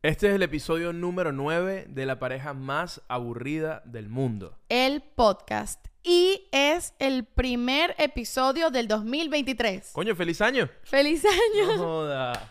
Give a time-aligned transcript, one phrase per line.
[0.00, 4.56] Este es el episodio número 9 de la pareja más aburrida del mundo.
[4.68, 5.84] El podcast.
[6.04, 9.90] Y es el primer episodio del 2023.
[9.92, 10.68] Coño, feliz año.
[10.84, 11.66] ¡Feliz año!
[11.66, 12.48] No joda.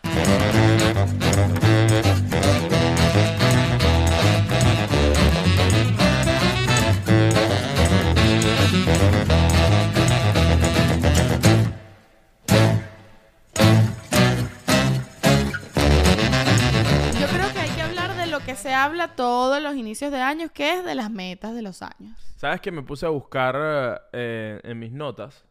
[18.78, 22.18] Habla todos los inicios de años, que es de las metas de los años.
[22.38, 25.43] ¿Sabes que me puse a buscar eh, en mis notas?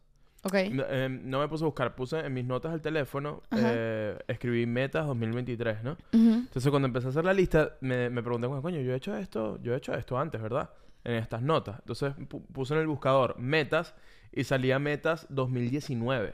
[0.43, 0.53] ¿Ok?
[0.71, 4.65] No, eh, no me puse a buscar, puse en mis notas del teléfono, eh, escribí
[4.65, 5.91] metas 2023, ¿no?
[6.13, 6.33] Ujú.
[6.45, 9.15] Entonces cuando empecé a hacer la lista, me, me pregunté, "Bueno, coño, yo he hecho
[9.17, 10.69] esto, yo he hecho esto antes, ¿verdad?
[11.03, 11.79] En estas notas.
[11.79, 13.93] Entonces pu- puse en el buscador metas
[14.31, 16.33] y salía metas 2019.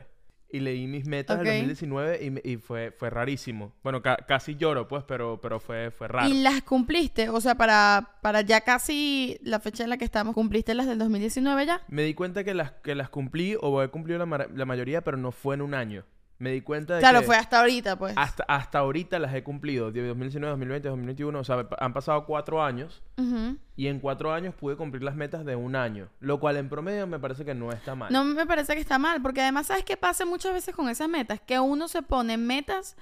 [0.53, 1.43] Y leí mis metas Ok.
[1.45, 3.73] del 2019 y, me- y fue, fue rarísimo.
[3.83, 6.29] Bueno, ca- casi lloro, pues, pero, pero fue, fue raro.
[6.29, 7.27] ¿Y las cumpliste?
[7.29, 10.99] O sea, para, para ya casi la fecha en la que estamos, ¿cumpliste las del
[10.99, 11.81] 2019 ya?
[11.87, 15.17] Me di cuenta que las, que las cumplí o he cumplido la, la mayoría, pero
[15.17, 16.03] no fue en un año.
[16.43, 18.13] Me di cuenta de Claro, que fue hasta ahorita, pues.
[18.17, 19.93] hasta, hasta ahorita las he cumplido.
[19.93, 21.39] De 2019, 2020, 2021.
[21.39, 23.01] O sea, han pasado cuatro años.
[23.15, 23.55] Ujú.
[23.77, 26.09] Y en cuatro años pude cumplir las metas de un año.
[26.19, 28.11] Lo cual en promedio me parece que no está mal.
[28.11, 31.07] No me parece que está mal, porque además, ¿sabes qué pasa muchas veces con esas
[31.07, 31.39] metas?
[31.39, 32.97] Que uno se pone metas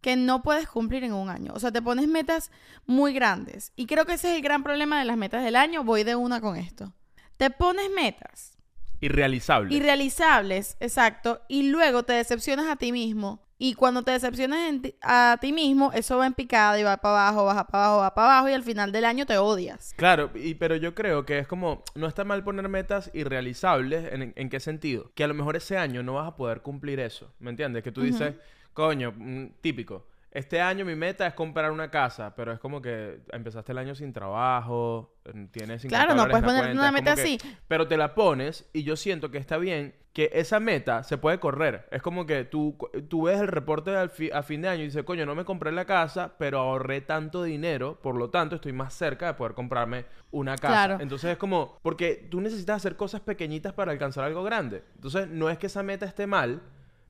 [0.00, 1.50] que no puedes cumplir en un año.
[1.52, 2.52] O sea, te pones metas
[2.86, 3.72] muy grandes.
[3.74, 5.82] Y creo que ese es el gran problema de las metas del año.
[5.82, 6.92] Voy de una con esto.
[7.38, 8.53] Te pones metas
[9.00, 9.74] Irrealizable.
[9.74, 13.40] irrealizables, exacto, y luego te decepcionas a ti mismo.
[13.56, 17.28] Y cuando te decepcionas ti- a ti mismo, eso va en picada y va para
[17.28, 19.94] abajo, baja para abajo, va para abajo y al final del año te odias.
[19.96, 24.32] Claro, y, pero yo creo que es como, no está mal poner metas irrealizables, ¿en,
[24.34, 25.12] en qué sentido?
[25.14, 27.84] Que a lo mejor ese año no vas a poder cumplir eso, ¿me entiendes?
[27.84, 28.34] Que tú dices,
[28.72, 30.04] coño, mm, típico,
[30.34, 33.94] este año mi meta es comprar una casa, pero es como que empezaste el año
[33.94, 35.14] sin trabajo,
[35.50, 37.22] tienes 50 Claro, no puedes cuenta, una meta que-
[37.68, 41.40] Pero te la pones y yo siento que está bien que esa meta se puede
[41.40, 41.88] correr.
[41.90, 42.76] Es como que tú,
[43.08, 45.44] tú ves el reporte al fi- a fin de año y dices, coño, no me
[45.44, 49.54] compré la casa, pero ahorré tanto dinero, por lo tanto estoy más cerca de poder
[49.54, 50.68] comprarme una casa.
[50.86, 50.98] Claro.
[51.00, 54.84] Entonces es como, porque tú necesitas hacer cosas pequeñitas para alcanzar algo grande.
[54.94, 56.62] Entonces no es que esa meta esté mal,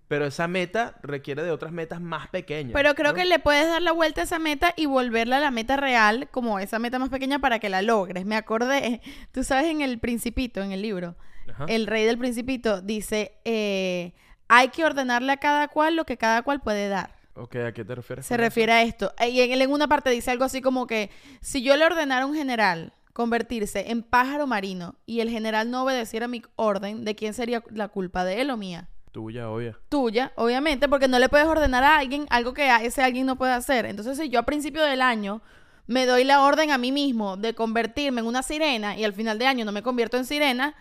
[0.08, 2.72] pero esa meta requiere de otras metas más pequeñas.
[2.74, 3.16] Pero creo ¿no?
[3.16, 6.28] que le puedes dar la vuelta a esa meta y volverla a la meta real,
[6.30, 8.26] como esa meta más pequeña para que la logres.
[8.26, 9.00] Me acordé,
[9.32, 11.16] tú sabes, en El Principito, en el libro,
[11.48, 11.66] Ajá.
[11.68, 14.12] el rey del Principito dice, eh,
[14.48, 17.14] hay que ordenarle a cada cual lo que cada cual puede dar.
[17.36, 18.26] Ok, ¿a qué te refieres?
[18.26, 18.42] Se eso?
[18.42, 19.12] refiere a esto.
[19.26, 21.10] Y en, en una parte dice algo así como que
[21.40, 25.84] si yo le ordenara a un general convertirse en pájaro marino y el general no
[25.84, 28.24] obedeciera mi orden, ¿de quién sería la culpa?
[28.24, 28.88] ¿De él o mía?
[29.14, 29.78] Tuya, obvia.
[29.88, 33.52] Tuya, obviamente, porque no le puedes ordenar a alguien algo que ese alguien no puede
[33.52, 33.86] hacer.
[33.86, 35.40] Entonces, si yo a principio del año
[35.86, 39.38] me doy la orden a mí mismo de convertirme en una sirena y al final
[39.38, 40.74] de año no me convierto en sirena,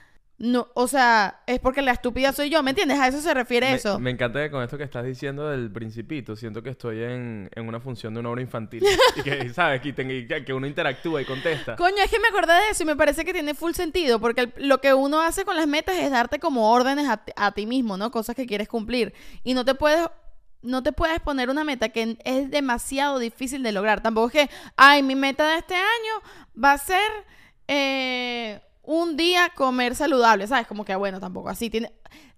[0.45, 2.99] no, o sea, es porque la estúpida soy yo, ¿me entiendes?
[2.99, 3.97] A eso se refiere Me- eso.
[3.97, 7.65] Me, encanta que con esto que estás diciendo del principito, siento que estoy en, en
[7.65, 8.83] una función de una obra infantil.
[9.15, 9.79] y que, ¿sabes?
[9.79, 9.93] Que,
[10.45, 11.77] que uno interactúa y contesta.
[11.77, 14.41] Coño, es que me acordé de eso y me parece que tiene full sentido, porque
[14.41, 17.53] el- lo que uno hace con las metas es darte como órdenes a, ti- a
[17.53, 18.11] ti mismo, ¿no?
[18.11, 19.13] Cosas que quieres cumplir.
[19.45, 20.05] Y no te puedes,
[20.61, 24.03] no te puedes poner una meta que es demasiado difícil de lograr.
[24.03, 26.21] Tampoco es que, ay, mi meta de este año
[26.61, 26.99] va a ser
[27.69, 30.67] eh, un día comer saludable, ¿sabes?
[30.67, 31.69] Como que, bueno, tampoco así.
[31.69, 31.91] Tiene,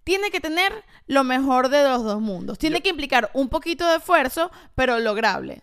[0.03, 0.71] tiene que tener
[1.07, 2.57] lo mejor de los dos mundos.
[2.59, 5.61] Tiene Yo- que implicar un poquito de esfuerzo, pero lograble.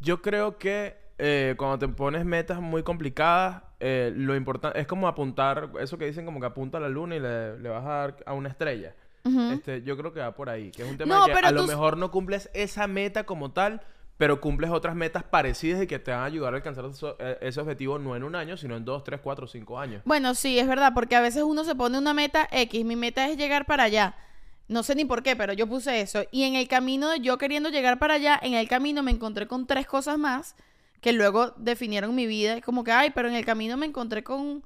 [0.00, 5.06] Yo creo que eh, cuando te pones metas muy complicadas, eh, lo importante es como
[5.08, 7.88] apuntar, eso que dicen como que apunta a la luna y le, le vas a
[7.88, 8.94] dar a una estrella.
[9.52, 11.50] Este, yo creo que va por ahí, que es un tema No, de que a
[11.50, 13.82] lo mejor no cumples esa meta como tal,
[14.20, 17.38] pero cumples otras metas parecidas y que te van a ayudar a alcanzar eso- eh,
[17.40, 20.02] ese objetivo no en un año, sino en dos, tres, cuatro, cinco años.
[20.04, 23.26] Bueno, sí, es verdad, porque a veces uno se pone una meta X, mi meta
[23.30, 24.14] es llegar para allá.
[24.68, 26.22] No sé ni por qué, pero yo puse eso.
[26.32, 29.46] Y en el camino de yo queriendo llegar para allá, en el camino me encontré
[29.46, 30.54] con tres cosas más
[31.00, 32.58] que luego definieron mi vida.
[32.58, 34.62] Y Como que, ay, pero en el camino me encontré con,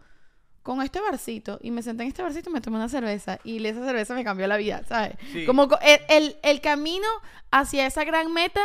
[0.64, 1.60] con este barcito.
[1.62, 3.38] Y me senté en este barcito y me tomé una cerveza.
[3.44, 5.12] Y esa cerveza me cambió la vida, ¿sabes?
[5.32, 5.46] Sí.
[5.46, 7.06] Como co- el, el- el camino
[7.52, 8.60] hacia esa gran meta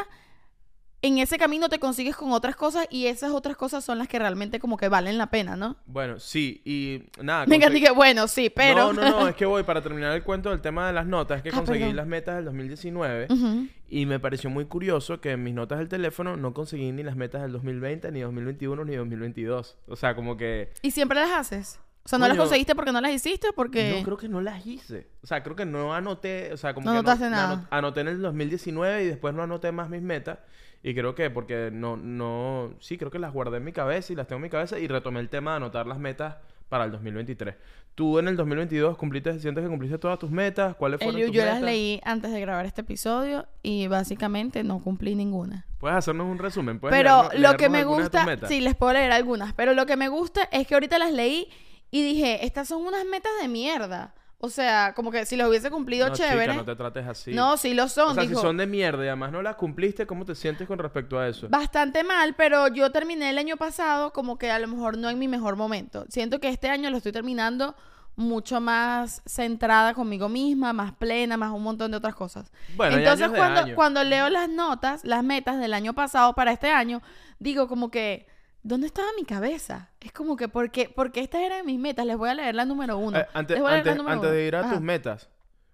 [1.01, 4.19] en ese camino te consigues con otras cosas y esas otras cosas son las que
[4.19, 5.78] realmente como que valen la pena, ¿no?
[5.86, 7.46] Bueno, sí, y nada.
[7.46, 8.92] Me encanta que, bueno, sí, pero...
[8.92, 11.38] No, no, no, es que voy para terminar el cuento del tema de las notas,
[11.38, 11.96] es que Ah, conseguí perdón.
[11.96, 13.68] las metas del 2019 Ujú.
[13.88, 17.16] y me pareció muy curioso que en mis notas del teléfono no conseguí ni las
[17.16, 19.78] metas del 2020, ni 2021, ni 2022.
[19.88, 21.80] O sea, como que ¿Y siempre las haces?
[22.04, 23.50] O sea, ¿no las conseguiste porque no las hiciste?
[23.56, 23.95] Porque...
[24.00, 25.07] no creo que no las hice.
[25.22, 27.52] O sea, creo que no anoté, o sea, como No que anotaste no- nada.
[27.54, 30.40] ano- anoté en el 2019 y después no anoté más mis metas
[30.81, 34.16] Y creo que porque no, no, sí, creo que las guardé en mi cabeza y
[34.16, 36.38] las tengo en mi cabeza y retomé el tema de anotar las metas
[36.70, 37.56] para el 2023.
[37.96, 41.36] Tú en el 2022 cumpliste, sientes que cumpliste todas tus metas, ¿cuáles fueron Eliu, tus
[41.36, 41.56] yo metas?
[41.56, 45.66] las leí antes de grabar este episodio y básicamente no cumplí ninguna.
[45.80, 49.12] Puedes hacernos un resumen, puedes Pero leernos- lo que me gusta, sí, les puedo leer
[49.12, 51.50] algunas, pero lo que me gusta es que ahorita las leí
[51.92, 54.14] y dije, estas son unas metas de mierda.
[54.42, 56.54] O sea, como que si las hubiese cumplido no, chévere.
[56.54, 57.34] chica, no te trates así.
[57.34, 58.12] No, sí lo son.
[58.12, 60.66] o sea, dijo, si son de mierda y además no las cumpliste, ¿cómo te sientes
[60.66, 61.50] con respecto a eso?
[61.50, 65.20] Bastante mal, pero yo terminé el año pasado como que a lo mejor no en
[65.20, 66.06] mi mejor momento.
[66.08, 67.76] Siento que este año lo estoy terminando
[68.16, 72.52] mucho más centrada conmigo misma, más plena, más un montón de otras cosas.
[72.76, 77.02] Bueno, Entonces cuando, cuando leo las notas, las metas del año pasado para este año,
[77.40, 78.28] digo como que,
[78.64, 79.90] ¿dónde estaba mi cabeza?
[80.02, 82.98] Es como que, porque, porque estas eran mis metas, les voy a leer la número
[82.98, 83.18] uno.
[83.18, 84.36] Eh, antes Les voy a leer la antes, número antes uno.
[84.38, 84.70] de ir a Ajá.
[84.72, 85.30] tus metas.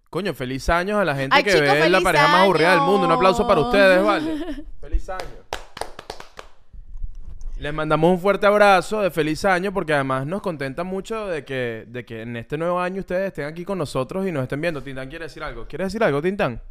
[0.10, 2.82] Coño, feliz años a la gente Ay, que chicos, ve la pareja más aburrida del
[2.82, 3.06] mundo.
[3.08, 4.64] Un aplauso para ustedes, ¿vale?
[4.82, 5.46] feliz año.
[7.58, 11.86] Les mandamos un fuerte abrazo de feliz año porque además nos contenta mucho de que,
[11.88, 14.81] de que en este nuevo año ustedes estén aquí con nosotros y nos estén viendo.
[14.84, 15.66] Tintán quiere decir algo.
[15.66, 16.62] ¿Quieres decir algo, Tintán?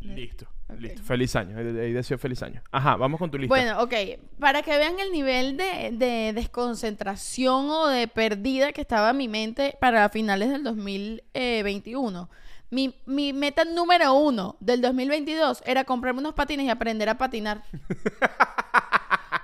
[0.00, 0.46] Listo,
[0.78, 1.02] listo.
[1.02, 1.58] Feliz año.
[1.58, 2.62] Ahí ahí deseo feliz año.
[2.70, 3.54] Ajá, vamos con tu lista.
[3.54, 3.94] Bueno, ok.
[4.38, 9.28] Para que vean el nivel de, de desconcentración o de perdida que estaba en mi
[9.28, 12.30] mente para finales del 2021.
[12.70, 17.64] Mi, mi meta número uno del 2022 era comprarme unos patines y aprender a patinar.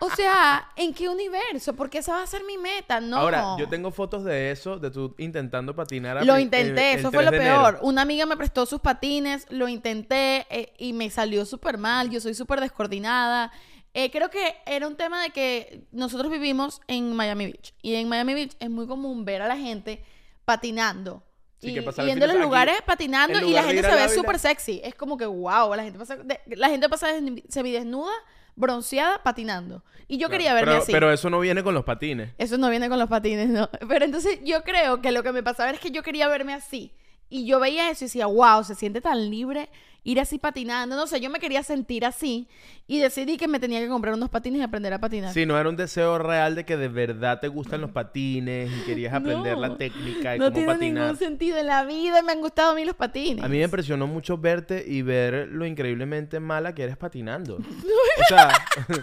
[0.07, 1.75] o sea, ¿en qué universo?
[1.75, 3.17] Porque esa va a ser mi meta, no.
[3.19, 6.19] Ahora, yo tengo fotos de eso, de tú intentando patinar.
[6.19, 7.63] a Lo intenté, el- el eso fue lo 3 de enero.
[7.63, 7.79] peor.
[7.83, 12.11] Una amiga me prestó sus patines, lo intenté eh, y me salió súper mal.
[12.11, 13.53] Yo soy súper descoordinada.
[13.95, 18.09] Eh, creo que era un tema de que nosotros vivimos en Miami Beach y en
[18.09, 20.05] Miami Beach es muy común ver a la gente
[20.45, 21.23] patinando.
[21.59, 24.81] Sí, y de- los aquí, lugares patinando y la gente se ve súper sexy.
[24.85, 28.13] Es como que wow, la gente pasa, de- la gente pasa desnu- semidesnuda,
[28.57, 29.85] bronceada, patinando.
[30.09, 30.93] Y yo Claro, quería verme pero, así.
[30.93, 32.33] Pero eso no viene con los patines.
[32.39, 33.69] Eso no viene con los patines, ¿no?
[33.89, 36.93] Pero entonces yo creo que lo que me pasaba es que yo quería verme así.
[37.29, 39.69] Y yo veía eso y decía, wow, se siente tan libre
[40.07, 40.95] ir así patinando.
[40.95, 42.49] No sé, yo me quería sentir así.
[42.87, 45.35] Y decidí que me tenía que comprar unos patines y aprender a patinar.
[45.35, 48.87] Sí, no era un deseo real de que de verdad te gustan los patines y
[48.87, 51.03] querías aprender No, la técnica y no cómo tiene patinar.
[51.03, 52.23] ningún sentido en la vida.
[52.23, 53.45] Me han gustado a mí los patines.
[53.45, 57.57] A mí me impresionó mucho verte y ver lo increíblemente mala que eres patinando.
[58.21, 58.51] o sea,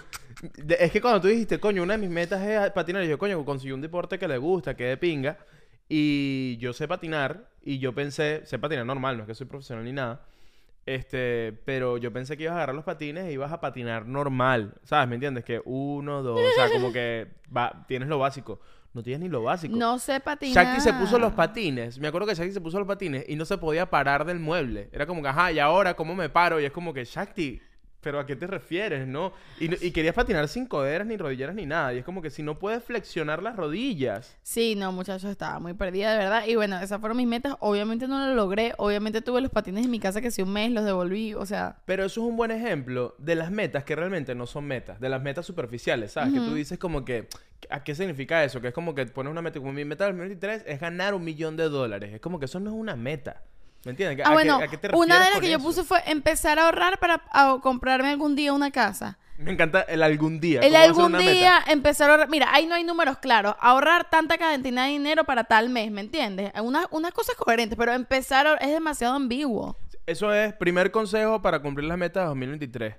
[0.80, 3.44] es que cuando tú dijiste, coño, una de mis metas es patinar, y yo, coño,
[3.44, 5.38] conseguí un deporte que le gusta, que de pinga,
[5.90, 9.84] y yo sé patinar, y yo pensé, sé patinar normal, no es que soy profesional
[9.84, 10.22] ni nada,
[10.86, 14.76] este, pero yo pensé que ibas a agarrar los patines e ibas a patinar normal,
[14.84, 15.08] ¿sabes?
[15.08, 15.46] ¿Me entiendes?
[15.46, 18.60] Que uno, dos, o sea, como que va, tienes lo básico.
[18.94, 19.76] No tienes ni lo básico.
[19.76, 20.66] No sé patinar.
[20.66, 21.98] Shakti se puso los patines.
[21.98, 24.90] Me acuerdo que Shakti se puso los patines y no se podía parar del mueble.
[24.92, 26.60] Era como que, ajá, ¿y ahora cómo me paro?
[26.60, 27.60] Y es como que, Shakti,
[28.04, 29.34] ¿pero a qué te refieres, no?
[29.60, 31.94] Y, y querías patinar sin coderas, ni rodilleras, ni nada.
[31.94, 34.38] Y es como que si no puedes flexionar las rodillas.
[34.44, 36.44] Sí, no, muchachos, estaba muy perdida, de verdad.
[36.46, 37.56] Y bueno, esas fueron mis metas.
[37.60, 38.74] Obviamente no lo logré.
[38.78, 41.34] Obviamente tuve los patines en mi casa que si un mes los devolví.
[41.34, 44.66] O sea, Pero eso es un buen ejemplo de las metas que realmente no son
[44.66, 46.34] metas, de las metas superficiales, ¿sabes?
[46.34, 47.28] Que tú dices como que,
[47.70, 48.62] ¿a qué significa eso?
[48.62, 51.24] Que es como que pones una meta, como mi meta del 2023 es ganar un
[51.24, 52.14] millón de dólares.
[52.14, 53.44] Es como que eso no es una meta.
[53.86, 54.26] ¿Me entiendes?
[54.26, 56.66] ¿A Ah, bueno, a qué te una de las que yo puse fue empezar a
[56.66, 59.18] ahorrar para a- comprarme algún día una casa.
[59.38, 60.62] Me encanta el algún día.
[60.62, 61.32] El ¿cómo va a ser algún una meta?
[61.32, 62.30] día empezar a ahorrar.
[62.30, 63.56] Mira, ahí no hay números claros.
[63.60, 66.52] Ahorrar tanta cantidad de dinero para tal mes, ¿me entiendes?
[66.62, 69.76] Unas unas cosas coherentes, pero empezar a- es demasiado ambiguo.
[70.06, 72.96] Eso es primer consejo para cumplir las metas de 2023.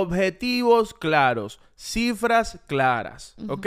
[0.00, 3.66] Objetivos claros, cifras claras, ¿ok?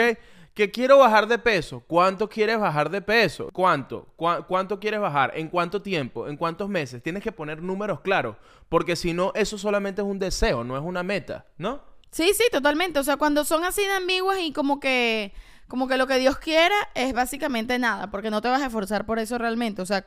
[0.60, 1.82] Que quiero bajar de peso.
[1.88, 3.50] ¿Cuánto quieres bajar de peso?
[3.54, 4.10] ¿Cuánto?
[4.18, 5.32] ¿Cuá- ¿Cuánto quieres bajar?
[5.36, 6.28] ¿En cuánto tiempo?
[6.28, 7.02] ¿En cuántos meses?
[7.02, 8.36] Tienes que poner números claros,
[8.68, 11.80] porque si no, eso solamente es un deseo, no es una meta, ¿no?
[12.12, 13.00] Sí, sí, totalmente.
[13.00, 15.32] O sea, cuando son así de ambiguas y como que,
[15.70, 19.06] como que lo que Dios quiera es básicamente nada, porque no te vas a esforzar
[19.06, 19.82] por eso realmente.
[19.82, 20.04] O sea,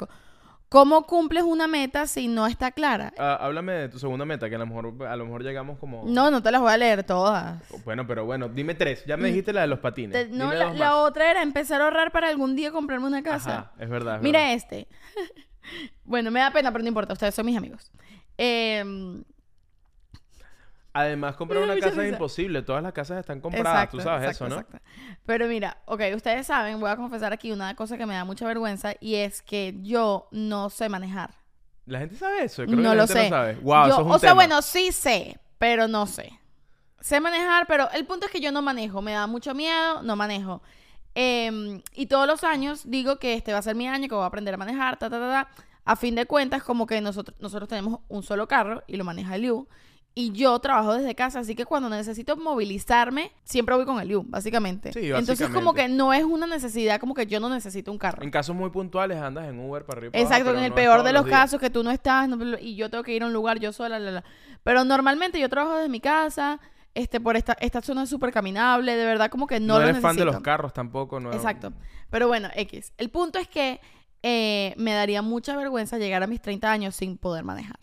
[0.72, 3.12] ¿cómo cumples una meta si no está clara?
[3.18, 6.04] Ah, háblame de tu segunda meta, que a lo mejor, a lo mejor llegamos como...
[6.06, 7.62] No, no te las voy a leer todas.
[7.84, 9.04] Bueno, pero bueno, dime tres.
[9.04, 10.12] Ya me dijiste la de los patines.
[10.30, 10.94] Te- no, Dime la, dos la más.
[10.94, 13.58] otra era empezar a ahorrar para algún día comprarme una casa.
[13.58, 14.16] Ajá, es verdad.
[14.16, 14.54] es Mira verdad.
[14.54, 14.88] este.
[16.04, 17.12] bueno, me da pena, pero no importa.
[17.12, 17.92] Ustedes son mis amigos.
[18.38, 19.22] Em,
[20.94, 22.62] Además, comprar una casa es imposible.
[22.62, 23.84] Todas las casas están compradas.
[23.84, 24.60] exacto, Tú sabes exacto, eso, ¿no?
[24.60, 24.86] exacto.
[25.24, 28.46] Pero mira, ok, ustedes saben, voy a confesar aquí una cosa que me da mucha
[28.46, 31.30] vergüenza y es que yo no sé manejar.
[31.86, 32.64] La gente sabe eso.
[32.64, 33.30] Creo que no la lo gente sé.
[33.30, 33.54] no sabe.
[33.54, 34.34] Wow, Yo- eso es un o sea, tema.
[34.34, 36.38] bueno, sí sé, pero no sé.
[37.00, 39.00] Sé manejar, pero el punto es que yo no manejo.
[39.02, 40.62] Me da mucho miedo, no manejo.
[41.14, 44.24] Em, y todos los años digo que este va a ser mi año, que voy
[44.24, 45.64] a aprender a manejar, ta, ta, ta, ta.
[45.84, 49.36] A fin de cuentas, como que nosotros, nosotros tenemos un solo carro y lo maneja
[49.36, 49.66] Liu.
[50.14, 54.24] Y yo trabajo desde casa, así que cuando necesito movilizarme, siempre voy con el U,
[54.28, 54.92] básicamente.
[54.92, 55.82] Sí, Entonces, como básicamente.
[55.82, 58.22] que no es una necesidad, como que yo no necesito un carro.
[58.22, 60.12] En casos muy puntuales andas en Uber para arriba.
[60.14, 61.38] abajo, Exacto, en el no peor de los días.
[61.40, 63.72] casos que tú no estás no- y yo tengo que ir a un lugar yo
[63.72, 64.24] sola, la, la.
[64.62, 66.60] pero normalmente yo trabajo desde mi casa,
[66.94, 69.88] este, por esta, esta zona es súper caminable, de verdad como que no, No, lo
[69.88, 71.32] eres fan de los carros tampoco, ¿no?
[71.32, 71.72] Exacto,
[72.10, 72.92] pero bueno, X.
[72.98, 73.80] El punto es que
[74.22, 77.78] eh, me daría mucha vergüenza llegar a mis 30 años sin poder manejar.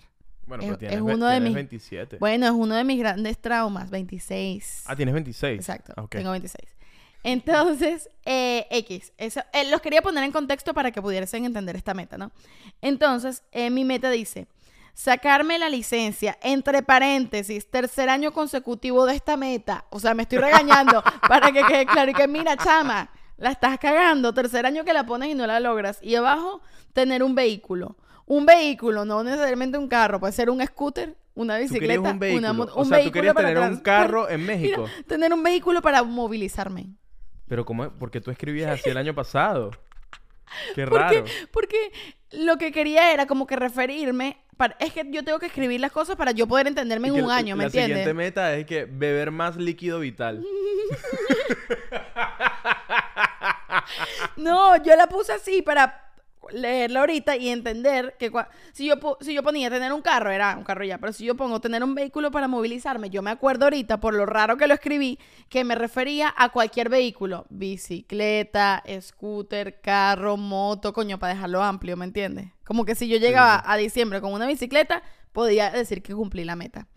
[0.49, 2.17] Bueno, Es- pero tienes, es uno de tienes mis- 27.
[2.19, 4.83] Bueno, es uno de mis grandes traumas, 26.
[4.87, 5.59] Ah, tienes 26.
[5.59, 6.09] Exacto, Ah, ok.
[6.11, 6.67] tengo 26.
[7.23, 11.93] Entonces, eh, X, eso, eh, los quería poner en contexto para que pudiesen entender esta
[11.93, 12.31] meta, ¿no?
[12.81, 14.47] Entonces, eh, mi meta dice,
[14.93, 19.85] sacarme la licencia, entre paréntesis, tercer año consecutivo de esta meta.
[19.91, 23.77] O sea, me estoy regañando para que quede claro y que, mira, chama, la estás
[23.79, 25.99] cagando, tercer año que la pones y no la logras.
[26.01, 26.61] Y abajo,
[26.93, 27.95] tener un vehículo.
[28.29, 32.39] Un vehículo, no necesariamente un carro, puede ser un scooter, una Tú bicicleta, un vehículo.
[32.47, 34.83] una moto, o sea, tú querías tener un carro en México.
[34.87, 36.89] Mira, tener un vehículo para movilizarme.
[37.47, 37.91] Pero ¿cómo es?
[37.97, 39.71] Porque tú escribías así el año pasado.
[40.75, 41.23] Qué raro.
[41.51, 41.91] porque
[42.31, 44.37] lo que quería era como que referirme.
[44.57, 47.23] para- es que yo tengo que escribir las cosas para yo poder entenderme Y en
[47.25, 47.97] un año, ¿me la entiendes?
[47.97, 50.43] siguiente meta es que beber más líquido vital.
[54.37, 56.08] No, yo la puse así para
[56.51, 58.31] leerla ahorita y entender que
[58.73, 61.35] si yo, si yo ponía tener un carro, era un carro ya, pero si yo
[61.35, 64.73] pongo tener un vehículo para movilizarme, yo me acuerdo ahorita, por lo raro que lo
[64.73, 71.97] escribí, que me refería a cualquier vehículo, bicicleta, scooter, carro, moto, coño, para dejarlo amplio,
[71.97, 72.47] ¿me entiendes?
[72.63, 75.01] Como que si yo llegaba a diciembre con una bicicleta,
[75.31, 76.87] podía decir que cumplí la meta.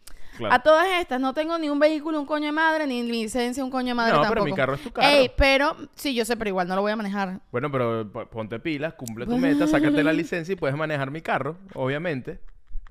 [0.42, 0.54] Claro.
[0.54, 3.70] A todas estas, no tengo ni un vehículo, un coño de madre, ni licencia, un
[3.70, 4.34] coño de madre No, tampoco.
[4.34, 5.08] pero mi carro es tu carro.
[5.08, 7.40] Ey, pero, sí, yo sé, pero igual no lo voy a manejar.
[7.50, 11.20] Bueno, pero po- ponte pilas, cumple tu meta, sácate la licencia y puedes manejar mi
[11.22, 12.40] carro, obviamente.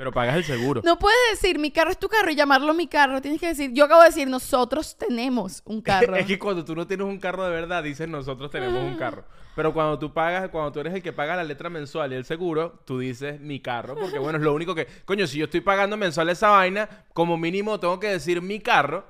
[0.02, 0.82] Pero pagas el seguro.
[0.84, 3.22] No puedes decir mi carro es tu carro y llamarlo mi carro.
[3.22, 6.16] Tienes que decir, yo acabo de decir, nosotros tenemos un carro.
[6.16, 9.24] es que cuando tú no tienes un carro de verdad, dices nosotros tenemos un carro.
[9.56, 12.26] Pero cuando tú pagas, cuando tú eres el que paga la letra mensual y el
[12.26, 15.62] seguro, tú dices mi carro, porque bueno, es lo único que, coño, si yo estoy
[15.62, 19.06] pagando mensual esa vaina, como mínimo tengo que decir mi carro,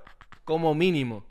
[0.45, 1.25] como mínimo.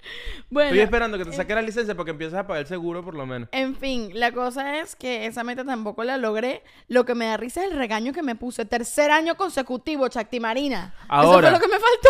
[0.51, 3.15] bueno, Estoy esperando que te saques la licencia porque empiezas a pagar el seguro por
[3.15, 3.49] lo menos.
[3.53, 6.63] en fin, la cosa es que esa meta tampoco la logré.
[6.89, 8.65] Lo que me da risa es el regaño que me puse.
[8.65, 10.95] Tercer año consecutivo, Chacti Marina.
[10.97, 11.51] Eso Ahora.
[11.51, 12.09] fue lo que me faltó.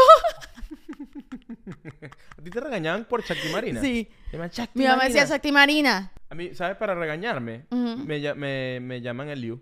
[2.39, 3.81] ¿A ti te regañaban por Chacti Marina?
[3.81, 4.09] sí.
[4.33, 5.27] Mi mamá decía Marina.
[5.27, 6.13] Chacti Marina.
[6.31, 6.77] A mí, ¿sabes?
[6.77, 9.61] Para regañarme, me, me, me llaman el Liu.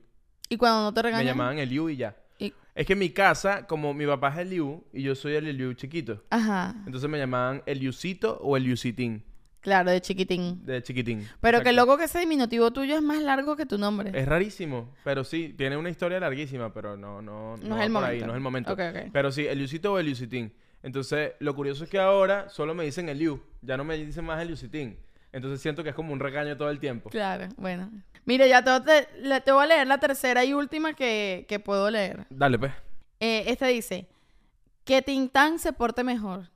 [0.50, 1.26] Y cuando no te Me regañan.
[1.26, 2.14] llamaban el Liu y ya.
[2.78, 5.44] Es que en mi casa, como mi papá es el Liu y yo soy el
[5.56, 6.76] Liu chiquito, Ajá.
[6.86, 9.24] entonces me llamaban el Liucito o el Liucitín,
[9.60, 10.64] Claro, de chiquitín.
[10.64, 11.26] de chiquitín.
[11.40, 11.86] Pero que Exacto.
[11.86, 14.12] loco que ese diminutivo tuyo es más largo que tu nombre.
[14.14, 17.92] Es rarísimo, pero sí, tiene una historia larguísima, pero no, no, No va es el
[17.92, 18.26] por ahí, momento.
[18.26, 18.72] no es el momento.
[18.74, 19.10] Ok, ok.
[19.12, 20.52] Pero sí, el Liucito o el Liucitín.
[20.84, 24.24] Entonces, lo curioso es que ahora solo me dicen el Liu, ya no me dicen
[24.24, 24.96] más el Liucitín.
[25.32, 27.10] Entonces siento que es como un regaño todo el tiempo.
[27.10, 27.90] Claro, bueno.
[28.28, 31.90] Mira, ya te, te, te voy a leer la tercera y última que, que puedo
[31.90, 32.26] leer.
[32.28, 32.74] Dale, pues.
[33.20, 34.06] Eh, esta dice,
[34.84, 36.50] que Tintán se porte mejor.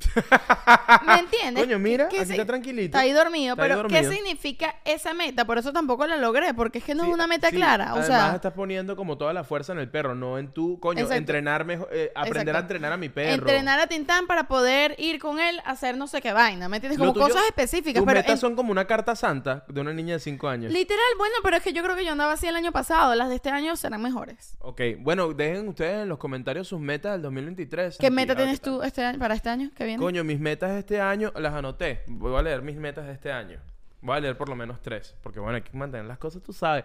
[1.06, 1.64] ¿Me entiendes?
[1.64, 2.86] Coño, mira, ¿Qué aquí está tranquilito.
[2.86, 4.12] Está ahí dormido, Está ahí pero ¿qué dormido.
[4.12, 5.44] significa esa meta?
[5.44, 7.86] Por eso tampoco la logré, porque es que no Sí, es una meta sí, clara.
[7.94, 10.78] O además sea, estás poniendo como toda la fuerza en el perro, no en tu,
[10.80, 11.16] coño, Exacto.
[11.18, 12.56] entrenar mejor, eh, aprender Exacto.
[12.56, 13.32] a entrenar a mi perro.
[13.34, 16.76] entrenar a Tintán para poder ir con él a hacer no sé qué vaina, ¿me
[16.76, 16.98] entiendes?
[16.98, 19.92] Como tuyo- cosas específicas, Tus pero metas en- son como una carta santa de una
[19.92, 20.72] niña de 5 años.
[20.72, 23.28] literal, bueno, pero es que yo creo que yo andaba así el año pasado, las
[23.28, 24.56] de este año serán mejores.
[24.60, 27.98] Ok, bueno, dejen ustedes en los comentarios sus metas del 2023.
[27.98, 30.02] ¿Qué meta tienes qué tú este año, para este año que viene?
[30.02, 32.02] Coño, mis metas de este año las anoté.
[32.06, 33.60] Voy a leer mis metas de este año.
[34.00, 35.16] Voy a leer por lo menos tres.
[35.22, 36.84] Porque bueno, hay que mantener las cosas, tú sabes.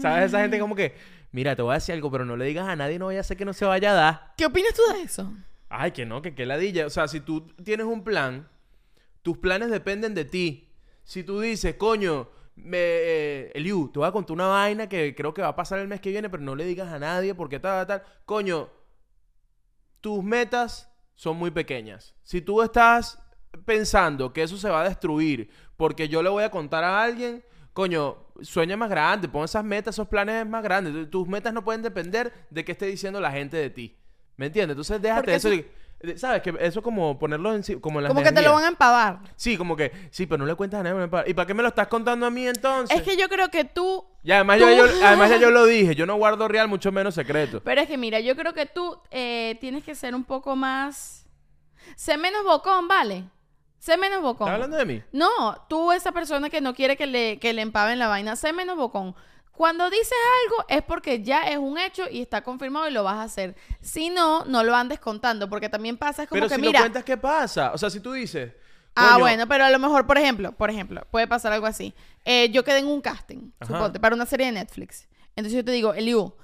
[0.00, 0.26] ¿Sabes?
[0.26, 0.94] Esa gente como que,
[1.32, 3.24] mira, te voy a decir algo, pero no le digas a nadie, no vaya a
[3.24, 4.34] ser que no se vaya a dar.
[4.36, 5.32] ¿Qué opinas tú de eso?
[5.68, 6.86] Ay, que no, que qué ladilla.
[6.86, 8.48] O sea, si tú tienes un plan,
[9.22, 10.68] tus planes dependen de ti.
[11.04, 15.32] Si tú dices, coño, me, eh, Eliu, te voy a contar una vaina que creo
[15.34, 17.58] que va a pasar el mes que viene, pero no le digas a nadie porque
[17.58, 18.12] tal, tal, tal.
[18.24, 18.68] Coño,
[20.00, 20.91] tus metas
[21.22, 22.16] son muy pequeñas.
[22.24, 23.16] Si tú estás
[23.64, 27.44] pensando que eso se va a destruir porque yo le voy a contar a alguien,
[27.72, 31.08] coño, sueña más grande, pon esas metas, esos planes más grandes.
[31.10, 33.96] Tus metas no pueden depender de qué esté diciendo la gente de ti.
[34.36, 34.74] ¿Me entiendes?
[34.74, 35.50] Entonces déjate Porque eso.
[35.50, 35.70] de-
[36.16, 36.42] ¿Sabes?
[36.42, 38.68] Que eso como ponerlo en, sí- como en las Como que te lo van a
[38.68, 39.20] empavar.
[39.36, 41.08] Sí, como que, sí, pero no le cuentas a nadie.
[41.26, 42.96] ¿Y para qué me lo estás contando a mí entonces?
[42.96, 44.04] Es que yo creo que tú...
[44.24, 46.90] Y además, tú- yo, yo- además ya yo lo dije, yo no guardo real, mucho
[46.92, 47.60] menos secreto.
[47.64, 51.26] Pero es que mira, yo creo que tú eh, tienes que ser un poco más...
[51.96, 53.24] Sé menos bocón, ¿vale?
[53.78, 54.46] Sé menos bocón.
[54.46, 55.02] ¿Estás hablando de mí?
[55.12, 58.52] No, tú esa persona que no quiere que le, que le empaven la vaina, sé
[58.52, 59.14] menos bocón.
[59.52, 60.12] Cuando dices
[60.44, 63.54] algo es porque ya es un hecho y está confirmado y lo vas a hacer.
[63.80, 66.80] Si no, no lo andes contando, porque también pasa es como Pero que si mira,
[66.80, 67.72] lo cuentas, ¿qué pasa?
[67.72, 68.52] O sea, si tú dices...
[68.94, 71.94] Ah, "Coño, bueno, pero a lo mejor, por ejemplo, por ejemplo, puede pasar algo así.
[72.24, 73.72] Eh, yo quedé en un casting, Ajá.
[73.72, 75.08] suponte, para una serie de Netflix.
[75.36, 76.34] Entonces yo te digo, Eliu,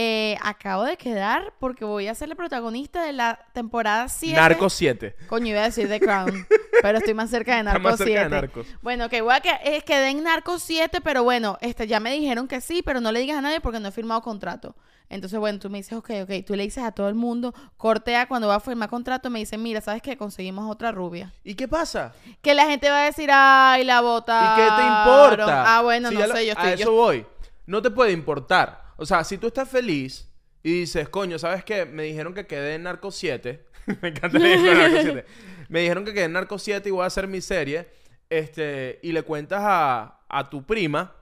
[0.00, 4.36] eh, acabo de quedar porque voy a ser la protagonista de la temporada 7.
[4.36, 5.16] Narcos 7.
[5.28, 6.46] Coño, iba a decir The Crown,
[6.82, 8.24] pero estoy más cerca de Narcos más cerca 7.
[8.24, 8.66] de Narcos.
[8.80, 12.12] Bueno, que voy a que eh, quedé en Narcos 7, pero bueno, este, ya me
[12.12, 14.76] dijeron que sí, pero no le digas a nadie porque no he firmado contrato.
[15.10, 18.28] Entonces, bueno, tú me dices, ok, ok, tú le dices a todo el mundo, cortea
[18.28, 20.16] cuando va a firmar contrato, me dicen, mira, ¿sabes qué?
[20.16, 21.32] Conseguimos otra rubia.
[21.42, 22.12] ¿Y qué pasa?
[22.42, 24.54] Que la gente va a decir, ay, la bota.
[24.54, 25.76] ¿Y qué te importa?
[25.76, 26.72] Ah, bueno, Si no lo- sé, yo A estoy.
[26.82, 27.26] eso yo- voy.
[27.66, 28.87] No te puede importar.
[28.98, 30.28] O sea, si tú estás feliz
[30.62, 31.86] y dices, coño, ¿sabes qué?
[31.86, 33.64] Me dijeron que quedé en Narco 7.
[34.02, 35.24] Me encanta Narco 7.
[35.70, 37.88] Me dijeron que quedé en Narco 7 y voy a hacer mi serie.
[38.28, 41.14] Este, y le cuentas a, a tu prima.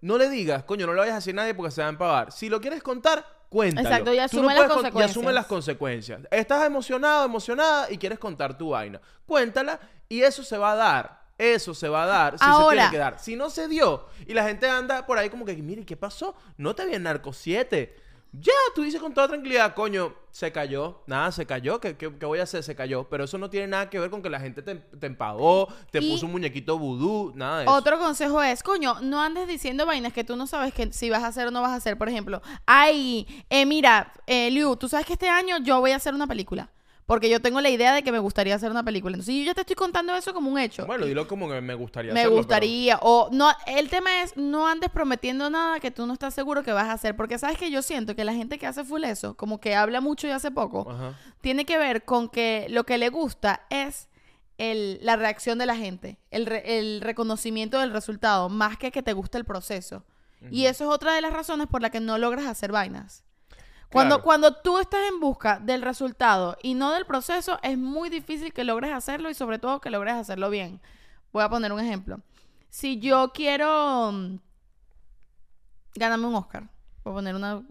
[0.00, 1.98] No le digas, coño, no lo vayas a decir a nadie porque se van a
[1.98, 2.32] pagar.
[2.32, 3.88] Si lo quieres contar, cuéntalo.
[3.88, 5.10] Exacto, y Tú asume las puedes con- Y consecuencias.
[5.10, 6.20] asume las consecuencias.
[6.30, 9.00] Estás emocionado, emocionada y quieres contar tu vaina.
[9.26, 11.18] Cuéntala y eso se va a dar.
[11.38, 13.18] Eso se va a dar si se tiene que dar.
[13.20, 16.34] Si no se dio y la gente anda por ahí como que, mire, ¿qué pasó?
[16.56, 17.94] No te vi en Narco 7.
[18.32, 21.00] Ya, tú dices con toda tranquilidad, coño, se cayó.
[21.06, 21.80] Nada, se cayó.
[21.80, 22.62] ¿Qué, qué, qué voy a hacer?
[22.62, 23.08] Se cayó.
[23.08, 26.00] Pero eso no tiene nada que ver con que la gente te, te empagó, te
[26.00, 27.72] Y- puso un muñequito vudú, nada de eso.
[27.72, 31.22] Otro consejo es, coño, no andes diciendo vainas que tú no sabes que si vas
[31.22, 31.96] a hacer o no vas a hacer.
[31.96, 35.96] Por ejemplo, ay, eh, mira, eh, Liu, tú sabes que este año yo voy a
[35.96, 36.70] hacer una película.
[37.08, 39.14] Porque yo tengo la idea de que me gustaría hacer una película.
[39.14, 40.84] Entonces yo ya te estoy contando eso como un hecho.
[40.86, 42.98] Bueno, dilo como que me gustaría me hacerlo, pero- gustaría.
[43.00, 46.70] O no, el tema es no andes prometiendo nada que tú no estás seguro que
[46.72, 47.16] vas a hacer.
[47.16, 50.02] Porque sabes que yo siento que la gente que hace full eso, como que habla
[50.02, 51.14] mucho y hace poco, Ajá.
[51.40, 54.08] tiene que ver con que lo que le gusta es
[54.58, 59.02] el- la reacción de la gente, el, re- el reconocimiento del resultado, más que que
[59.02, 60.04] te guste el proceso.
[60.50, 63.24] Y eso es otra de las razones por la que no logras hacer vainas.
[63.90, 64.24] Cuando, Claro.
[64.24, 68.64] cuando tú estás en busca del resultado y no del proceso, es muy difícil que
[68.64, 70.80] logres hacerlo y sobre todo que logres hacerlo bien.
[71.32, 72.20] Voy a poner un ejemplo.
[72.68, 74.36] Si yo quiero mm,
[75.94, 76.64] ganarme un Oscar,
[77.04, 77.62] voy a poner una...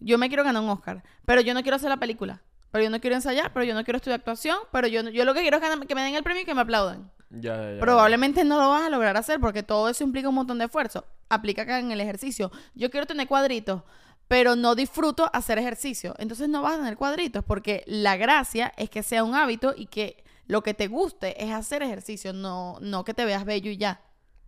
[0.00, 2.40] Yo me quiero ganar un Oscar, pero yo no quiero hacer la película.
[2.72, 5.24] Pero yo no quiero ensayar, pero yo no quiero estudiar actuación, pero yo, no- yo
[5.24, 7.10] lo que quiero es ganar- que me den el premio y que me aplaudan.
[7.30, 7.80] Ya, ya, ya.
[7.80, 11.04] Probablemente no lo vas a lograr hacer porque todo eso implica un montón de esfuerzo.
[11.28, 12.50] Aplica acá en el ejercicio.
[12.74, 13.82] Yo quiero tener cuadritos,
[14.30, 16.14] pero no disfruto hacer ejercicio.
[16.18, 19.86] Entonces no vas a tener cuadritos porque la gracia es que sea un hábito y
[19.86, 23.76] que lo que te guste es hacer ejercicio, no, no que te veas bello y
[23.76, 24.00] ya.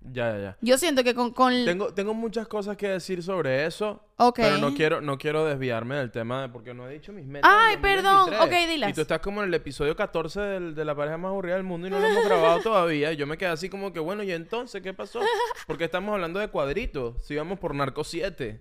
[0.04, 0.56] Ya, ya, ya.
[0.60, 1.32] Yo siento que con...
[1.32, 1.64] con...
[1.64, 4.04] Tengo, tengo muchas cosas que decir sobre eso.
[4.18, 4.36] Ok.
[4.36, 7.50] Pero no quiero, no quiero desviarme del tema de porque no he dicho mis metas.
[7.52, 8.30] Ay, perdón.
[8.30, 8.40] 2023.
[8.64, 8.90] Ok, dilas.
[8.90, 11.64] Y tú estás como en el episodio 14 del- de la pareja más aburrida del
[11.64, 13.12] mundo y no lo hemos grabado todavía.
[13.12, 15.20] Y yo me quedé así como que, bueno, ¿y entonces qué pasó?
[15.66, 17.16] Porque estamos hablando de cuadritos.
[17.24, 18.60] Si vamos por Narco 7.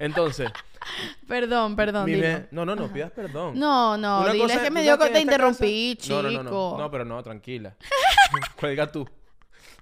[0.00, 0.50] Entonces,
[1.28, 2.06] Perdón, perdón.
[2.06, 2.40] mi dilo.
[2.50, 3.56] no, no, no pidas perdón.
[3.58, 6.04] No, no, Una dile cosa- es que me dio que en te esta interrumpí, casa-
[6.08, 6.22] chico.
[6.22, 6.78] No, no, no, no.
[6.78, 7.76] No, pero no, tranquila.
[8.58, 9.06] Cuelga tú.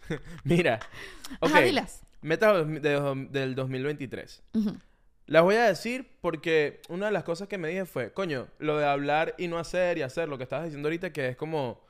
[0.44, 0.80] Mira.
[1.40, 1.50] Ok.
[1.50, 2.02] Ajá, dilas.
[2.20, 4.42] Metas de- del 2023.
[4.54, 4.76] Ujú.
[5.26, 8.78] Las voy a decir porque una de las cosas que me dije fue, coño, lo
[8.78, 11.80] de hablar y no hacer y hacer, lo que estabas diciendo ahorita, que es como,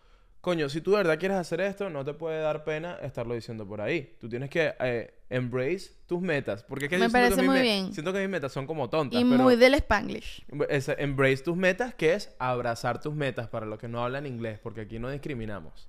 [0.48, 3.66] coño, si tú de verdad quieres hacer esto, no te puede dar pena estarlo diciendo
[3.66, 4.16] por ahí.
[4.20, 6.62] Tú tienes que eh, embrace tus metas.
[6.62, 7.92] Porque es que Me yo siento que parece mis muy me- bien.
[7.92, 9.20] Siento que mis metas son como tontas.
[9.20, 10.44] Y pero muy del Spanglish.
[10.70, 14.58] es- embrace tus metas, que es abrazar tus metas para los que no hablan inglés,
[14.62, 15.88] porque aquí no discriminamos.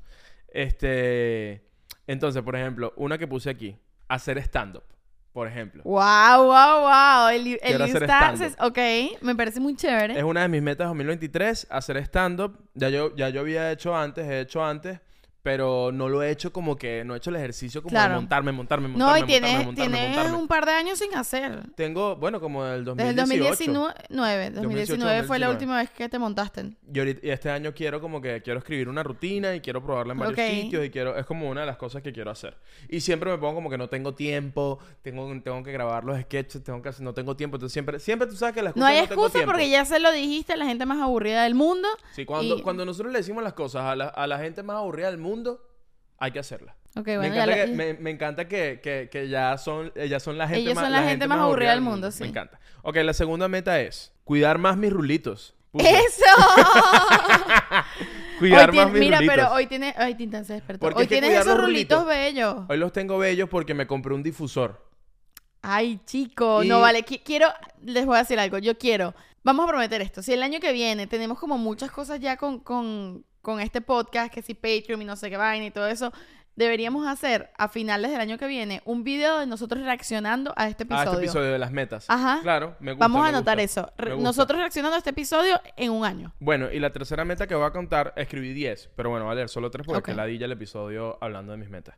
[0.52, 1.62] Este,
[2.08, 4.84] entonces, por ejemplo, una que puse aquí, hacer stand-up,
[5.40, 5.82] por ejemplo.
[5.86, 7.30] Wow, wow, wow.
[7.30, 8.56] El, el Quiero hacer está- stand-up.
[8.60, 10.18] Ok, me parece muy chévere.
[10.18, 12.58] Es una de mis metas 2023, hacer stand-up.
[12.74, 15.00] Ya yo, ya yo había hecho antes, he hecho antes,
[15.44, 18.16] pero no lo he hecho como que, no he hecho el ejercicio como Claro.
[18.16, 20.38] de montarme, montarme, montarme, no, y montarme, tienes, montarme, tienes montarme.
[20.38, 21.64] un par de años sin hacer.
[21.76, 23.50] Tengo, bueno, como del Desde el 2018.
[24.10, 24.50] 2019.
[24.52, 25.52] 2019 fue la 2019.
[25.54, 26.72] última vez que te montaste.
[26.94, 30.14] Y, ahorita- y este año quiero como que quiero escribir una rutina y quiero probarla
[30.14, 30.46] en varios Ok.
[30.64, 32.58] sitios y quiero es como una de las cosas que quiero hacer.
[32.90, 36.64] Y siempre me pongo como que no tengo tiempo, tengo, tengo que grabar los sketches,
[36.64, 39.02] tengo que no tengo tiempo, entonces siempre siempre tú sabes que la excusa No hay
[39.08, 39.52] tengo excusa tiempo.
[39.52, 41.88] porque ya se lo dijiste, la gente más aburrida del mundo.
[42.14, 44.78] Sí, cuando, y- cuando nosotros le decimos las cosas a la, a la gente más
[44.78, 45.29] aburrida del mundo,
[46.18, 46.76] hay que hacerlas.
[46.96, 49.92] Ok, me, bueno, ya encanta la- que, me, me encanta que, que- que ya son,
[49.96, 52.24] ellas son la gente Ellos más son la gente más aburrida del mundo, Me sí.
[52.24, 52.60] encanta.
[52.82, 55.56] Ok, la segunda meta es cuidar más mis rulitos.
[55.74, 56.26] ¡Eso!
[58.40, 59.36] Cuidar Hoy más mis mira, rulitos.
[59.36, 59.94] pero hoy tiene...
[59.98, 60.80] Ay, Tintan se despertó.
[60.80, 62.56] Porque Hoy es tienes esos rulitos rulitos- bellos.
[62.70, 64.88] Hoy los tengo bellos porque me compré un difusor.
[65.62, 67.06] Ay, chico, Y- no vale.
[67.06, 67.48] qui- Quiero,
[67.84, 68.58] les voy a decir algo.
[68.60, 69.14] Yo quiero.
[69.44, 70.22] Vamos a prometer esto.
[70.22, 74.34] Si el año que viene tenemos como muchas cosas ya con, con, con este podcast,
[74.34, 76.12] que si Patreon y no sé qué vaina y todo eso,
[76.56, 80.84] deberíamos hacer a finales del año que viene un video de nosotros reaccionando a este
[80.84, 81.12] episodio.
[81.12, 82.06] este episodio de las metas.
[82.10, 82.40] Ajá.
[82.42, 83.06] Claro, me gusta.
[83.06, 83.94] Vamos a me anotar gusta, eso.
[83.98, 84.18] Re-.
[84.18, 86.34] Nosotros reaccionando a este episodio en un año.
[86.40, 89.36] Bueno, y la tercera meta que voy a contar, escribí 10, pero bueno, voy a
[89.36, 90.06] leer solo 3 porque Ok.
[90.08, 91.96] que ladilla el episodio hablando de mis metas.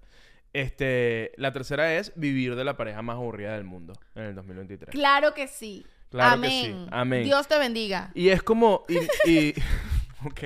[0.54, 4.92] Este, la tercera es vivir de la pareja más aburrida del mundo en el 2023.
[4.92, 5.86] Claro que sí.
[6.10, 6.76] Claro que Amén.
[6.84, 6.88] sí.
[6.92, 7.24] Amén.
[7.24, 8.12] Dios te bendiga.
[8.14, 9.54] Y es como, y, y-
[10.26, 10.40] ok,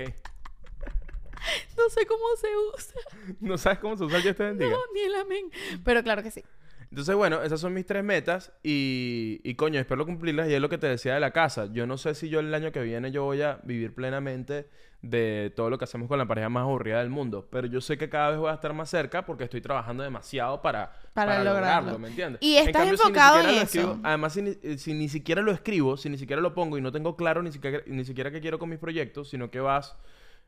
[1.77, 3.35] No sé cómo se usa.
[3.41, 4.71] no sabes cómo se usa el Dios te bendiga.
[4.71, 5.51] No, ni el amén.
[5.83, 6.43] Pero claro que sí.
[6.91, 10.69] Entonces, bueno, esas son mis tres metas y, y coño, espero cumplirlas y es lo
[10.69, 11.67] que te decía de la casa.
[11.73, 14.69] Yo no sé si yo el año que viene yo voy a vivir plenamente
[15.01, 17.97] de todo lo que hacemos con la pareja más aburrida del mundo, pero yo sé
[17.97, 21.99] que cada vez voy a estar más cerca porque estoy trabajando demasiado para, Para lograrlo.
[21.99, 22.41] ¿me entiendes?
[22.41, 23.63] Y estás cambio, enfocado en eso.
[23.81, 26.81] escribo- además, si ni, si ni siquiera lo escribo, si ni siquiera lo pongo y
[26.81, 29.95] no tengo claro ni siquiera, ni siquiera qué quiero con mis proyectos, sino que vas,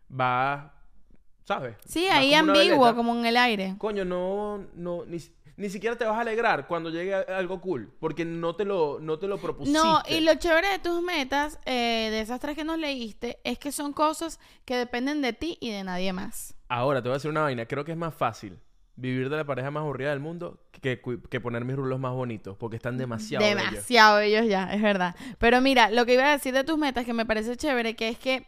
[0.07, 0.71] vas,
[1.47, 1.75] ¿sabes?
[1.86, 3.75] Sí, Vas ahí como ambiguo, como en el aire.
[3.77, 5.17] coño, no, no, ni,
[5.55, 9.17] ni siquiera te vas a alegrar cuando llegue algo cool, porque no te lo, no
[9.17, 9.79] te lo propusiste.
[9.79, 13.57] No, y lo chévere de tus metas, eh, de esas tres que nos leíste, es
[13.57, 16.53] que son cosas que dependen de ti y de nadie más.
[16.67, 18.60] Ahora te voy a decir una vaina, creo que es más fácil
[18.97, 22.57] vivir de la pareja más aburrida del mundo que, que, poner mis rulos más bonitos,
[22.57, 23.71] porque están demasiado bellos.
[23.71, 25.15] Demasiado ellos ya, es verdad.
[25.38, 28.10] Pero mira, lo que iba a decir de tus metas que me parece chévere, que
[28.10, 28.47] es que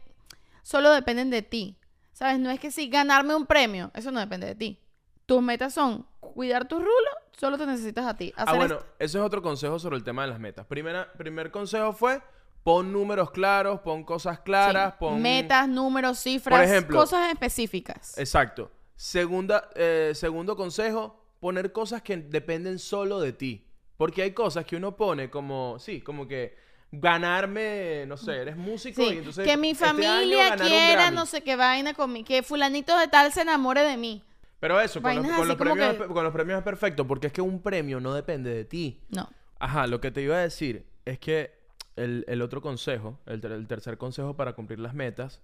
[0.62, 1.76] solo dependen de ti.
[2.20, 2.38] ¿Sabes?
[2.38, 4.78] No es que si ganarme un premio, eso no depende de ti.
[5.24, 8.30] Tus metas son cuidar tus rulos, solo te necesitas a ti.
[8.36, 10.66] Ah, bueno, eso es otro consejo sobre el tema de las metas.
[10.66, 12.20] Primera, primer consejo fue
[12.62, 14.96] pon números claros, pon cosas claras, Sí.
[15.00, 18.18] pon Metas, números, cifras, ejemplo, cosas específicas.
[18.18, 18.70] Exacto.
[18.96, 23.66] Segunda, eh, segundo consejo, poner cosas que dependen solo de ti.
[23.96, 26.54] Porque hay cosas que uno pone como, sí, como que
[26.92, 31.26] ganarme, no sé, eres músico Sí, y entonces que mi este año familia quiera no
[31.26, 34.22] sé qué vaina conmigo, que fulanito de tal se enamore de mí.
[34.58, 37.40] Pero eso, con los, con premios, que- con los premios es perfecto, porque es que
[37.40, 39.00] un premio no depende de ti.
[39.08, 39.28] No.
[39.58, 41.52] Ajá, lo que te iba a decir es que
[41.96, 45.40] el, el otro consejo, el, ter- el tercer consejo para cumplir las metas,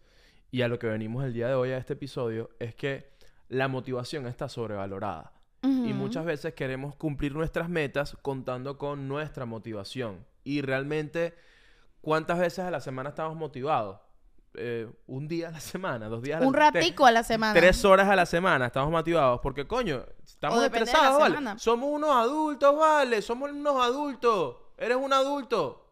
[0.50, 3.11] y a lo que venimos el día de hoy a este episodio, es que
[3.48, 5.32] la motivación está sobrevalorada.
[5.62, 5.94] Y Ujú.
[5.94, 10.24] muchas veces queremos cumplir nuestras metas contando con nuestra motivación.
[10.46, 11.35] Y realmente,
[12.00, 13.98] ¿cuántas veces a la semana estamos motivados?
[14.54, 16.70] Eh, un día a la semana, dos días a la Un semana.
[16.70, 17.52] ratico a la semana.
[17.52, 21.35] Tres horas a la semana estamos motivados porque, coño, estamos estresados, ¿vale?
[21.35, 21.59] semana.
[21.59, 23.20] Somos unos adultos, ¿vale?
[23.22, 24.56] Somos unos adultos.
[24.78, 25.82] Eres un adulto.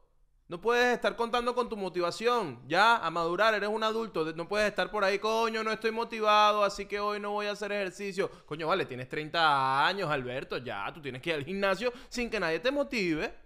[0.46, 2.60] No puedes estar contando con tu motivación.
[2.68, 4.24] Ya, a madurar, eres un adulto.
[4.36, 7.52] No puedes estar por ahí, coño, no estoy motivado, así que hoy no voy a
[7.52, 8.30] hacer ejercicio.
[8.46, 12.38] Coño, vale, tienes 30 años, Alberto, ya, tú tienes que ir al gimnasio sin que
[12.38, 13.43] nadie te motive.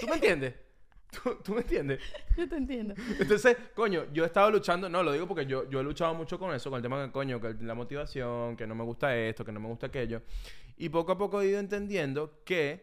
[0.00, 0.54] ¿Tú me entiendes?
[1.10, 2.00] ¿Tú, tú me entiendes?
[2.36, 2.94] Yo te entiendo.
[3.18, 6.38] Entonces, coño, yo he estado luchando, no, lo digo porque yo, yo he luchado mucho
[6.38, 9.44] con eso, con el tema de, coño, que la motivación, que no me gusta esto,
[9.44, 10.22] que no me gusta aquello.
[10.76, 12.82] Y poco a poco he ido entendiendo que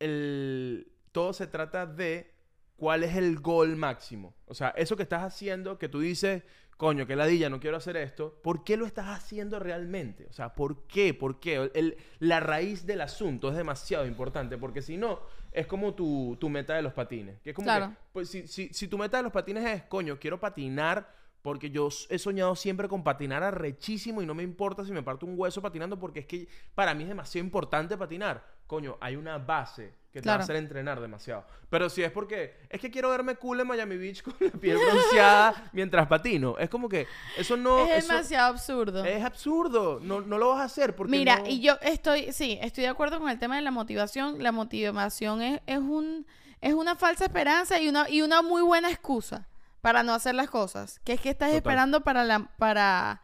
[0.00, 2.32] el, todo se trata de
[2.76, 4.34] cuál es el gol máximo.
[4.46, 6.42] O sea, eso que estás haciendo, que tú dices,
[6.76, 10.26] coño, que ladilla, no quiero hacer esto, ¿por qué lo estás haciendo realmente?
[10.28, 11.14] O sea, ¿por qué?
[11.14, 11.70] ¿Por qué?
[11.74, 15.20] El- la raíz del asunto es demasiado importante, porque si no,
[15.54, 17.40] es como tu, tu meta de los patines.
[17.40, 17.88] Que es como Claro.
[17.90, 21.08] que, pues si, si, si tu meta de los patines es, coño, quiero patinar
[21.40, 25.26] porque yo he soñado siempre con patinar arrechísimo y no me importa si me parto
[25.26, 28.44] un hueso patinando porque es que para mí es demasiado importante patinar.
[28.66, 31.44] Coño, hay una base que te va a hacer entrenar demasiado.
[31.68, 34.78] Pero si es porque es que quiero verme cool en Miami Beach con la piel
[34.78, 36.56] bronceada mientras patino.
[36.56, 37.80] Es como que eso no...
[37.84, 39.04] es eso demasiado absurdo.
[39.04, 39.98] es absurdo.
[40.00, 42.90] No, no lo vas a hacer porque Mira, no- y yo estoy, sí, estoy de
[42.90, 44.40] acuerdo con el tema de la motivación.
[44.42, 46.26] La motivación es, es un
[46.60, 49.46] es una falsa esperanza y una, y una muy buena excusa
[49.82, 50.98] para no hacer las cosas.
[51.04, 51.56] Que es que estás Total.
[51.58, 53.20] esperando para la, para,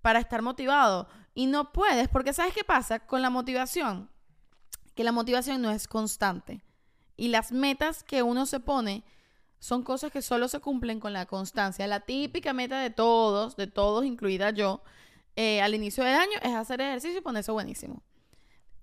[0.00, 1.08] para estar motivado.
[1.34, 3.00] Y no puedes, porque ¿sabes qué pasa?
[3.00, 4.08] Con la motivación,
[4.94, 6.62] que la motivación no es constante.
[7.16, 9.04] Y las metas que uno se pone
[9.58, 11.86] son cosas que solo se cumplen con la constancia.
[11.86, 14.82] La típica meta de todos, de todos, incluida yo,
[15.36, 18.02] eh, al inicio del año es hacer ejercicio y ponerse buenísimo.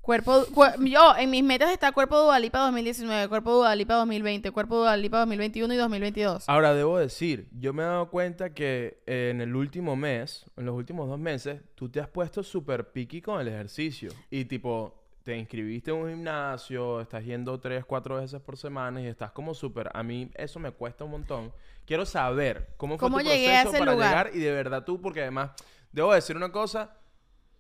[0.01, 5.19] Cuerpo, cuer- yo, en mis metas está cuerpo Dualipa 2019, cuerpo Dualipa 2020, cuerpo Dualipa
[5.19, 6.45] 2021 y 2022.
[6.49, 10.65] Ahora, debo decir, yo me he dado cuenta que eh, en el último mes, en
[10.65, 14.11] los últimos dos meses, tú te has puesto súper picky con el ejercicio.
[14.31, 19.07] Y tipo, te inscribiste en un gimnasio, estás yendo tres, cuatro veces por semana y
[19.07, 19.89] estás como súper...
[19.93, 21.53] A mí eso me cuesta un montón.
[21.85, 24.09] Quiero saber cómo fue ¿Cómo tu llegué a proceso ese para lugar?
[24.09, 25.51] llegar y de verdad tú, porque además,
[25.91, 26.97] debo decir una cosa,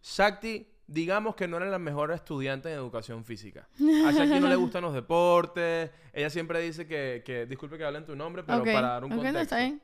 [0.01, 0.67] Shakti...
[0.87, 3.69] Digamos que no era la mejor estudiante en educación física.
[4.05, 5.89] A Shakti no le gustan los deportes.
[6.11, 9.13] Ella siempre dice que, que disculpe que hable en tu nombre, pero para dar un
[9.13, 9.41] ok, no, contexto.
[9.41, 9.81] está bien.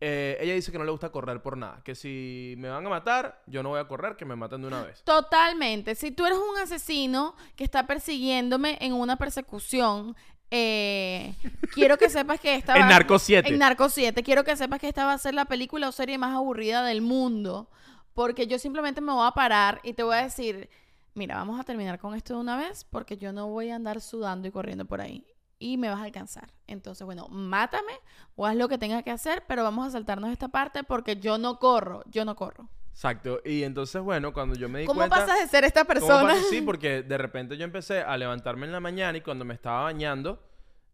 [0.00, 1.80] Eh, ella dice que no le gusta correr por nada.
[1.84, 4.68] Que si me van a matar, yo no voy a correr, que me maten de
[4.68, 5.02] una vez.
[5.04, 5.94] Totalmente.
[5.94, 10.16] Si tú eres un asesino que está persiguiéndome en una persecución,
[10.50, 11.34] eh,
[11.74, 13.48] quiero que sepas que esta En Narco 7.
[13.48, 14.22] En Narco 7.
[14.22, 17.00] Quiero que sepas que esta va a ser la película o serie más aburrida del
[17.00, 17.70] mundo.
[18.12, 20.70] Porque yo simplemente me voy a parar y te voy a decir,
[21.14, 24.00] mira, vamos a terminar con esto de una vez porque yo no voy a andar
[24.00, 25.24] sudando y corriendo por ahí.
[25.58, 26.52] Y me vas a alcanzar.
[26.66, 27.92] Entonces, bueno, mátame
[28.34, 31.38] o haz lo que tengas que hacer, pero vamos a saltarnos esta parte porque yo
[31.38, 32.68] no corro, yo no corro.
[32.92, 33.40] Exacto.
[33.44, 35.16] Y entonces, bueno, cuando yo me di ¿Cómo cuenta...
[35.16, 36.34] pasas de ser esta ¿Cómo persona?
[36.50, 39.82] Sí, porque de repente yo empecé a levantarme en la mañana y cuando me estaba
[39.82, 40.42] bañando,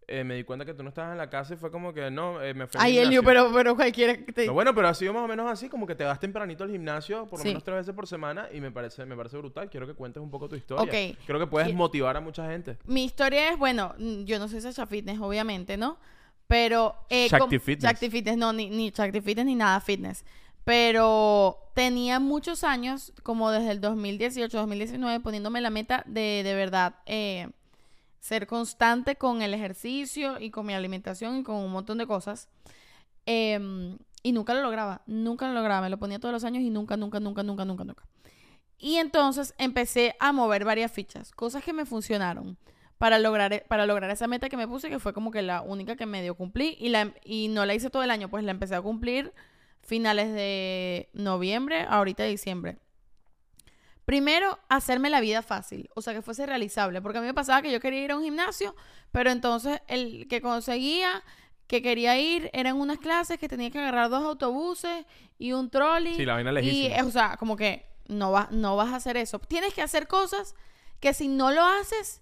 [0.08, 2.10] eh, me di cuenta que tú no estabas en la casa y fue como que
[2.10, 4.46] no, eh, me fui Ay, Elio, pero, pero cualquiera que te...
[4.46, 6.70] No, bueno, pero ha sido más o menos así, como que te vas tempranito al
[6.70, 7.48] gimnasio, por lo Sí.
[7.48, 9.70] menos tres veces por semana, y me parece, me parece brutal.
[9.70, 10.82] Quiero que cuentes un poco tu historia.
[10.84, 11.16] Ok.
[11.26, 12.76] Creo que puedes motivar a mucha gente.
[12.84, 15.98] Mi historia es, bueno, mm, yo no soy Sasha Fitness, obviamente, ¿no?
[16.46, 16.94] Pero...
[17.08, 17.84] Eh, Shakti Fitness.
[17.90, 20.24] Shakti Fitness, no, ni, ni Shakti Fitness ni nada fitness.
[20.64, 26.94] Pero tenía muchos años, como desde el 2018, 2019, poniéndome la meta de de verdad
[27.06, 27.48] eh,
[28.22, 32.48] ser constante con el ejercicio y con mi alimentación y con un montón de cosas.
[33.26, 35.82] Em, y nunca lo lograba, nunca lo lograba.
[35.82, 38.04] Me lo ponía todos los años y nunca, nunca, nunca, nunca, nunca, nunca.
[38.78, 42.58] Y entonces empecé a mover varias fichas, cosas que me funcionaron
[42.98, 45.62] para lograr, e- para lograr esa meta que me puse, que fue como que la
[45.62, 48.52] única que medio cumplí y, la, y no la hice todo el año, pues la
[48.52, 49.32] empecé a cumplir
[49.82, 52.78] finales de noviembre, ahorita diciembre.
[54.04, 57.62] Primero, hacerme la vida fácil, o sea, que fuese realizable, porque a mí me pasaba
[57.62, 58.74] que yo quería ir a un gimnasio,
[59.12, 61.22] pero entonces el que conseguía
[61.68, 65.06] que quería ir eran unas clases que tenía que agarrar dos autobuses
[65.38, 66.14] y un trolley.
[66.16, 66.96] Sí, la vaina Y, lejísima.
[66.96, 69.38] eh, o sea, como que no, va, no vas a hacer eso.
[69.38, 70.54] Tienes que hacer cosas
[71.00, 72.20] que si no lo haces,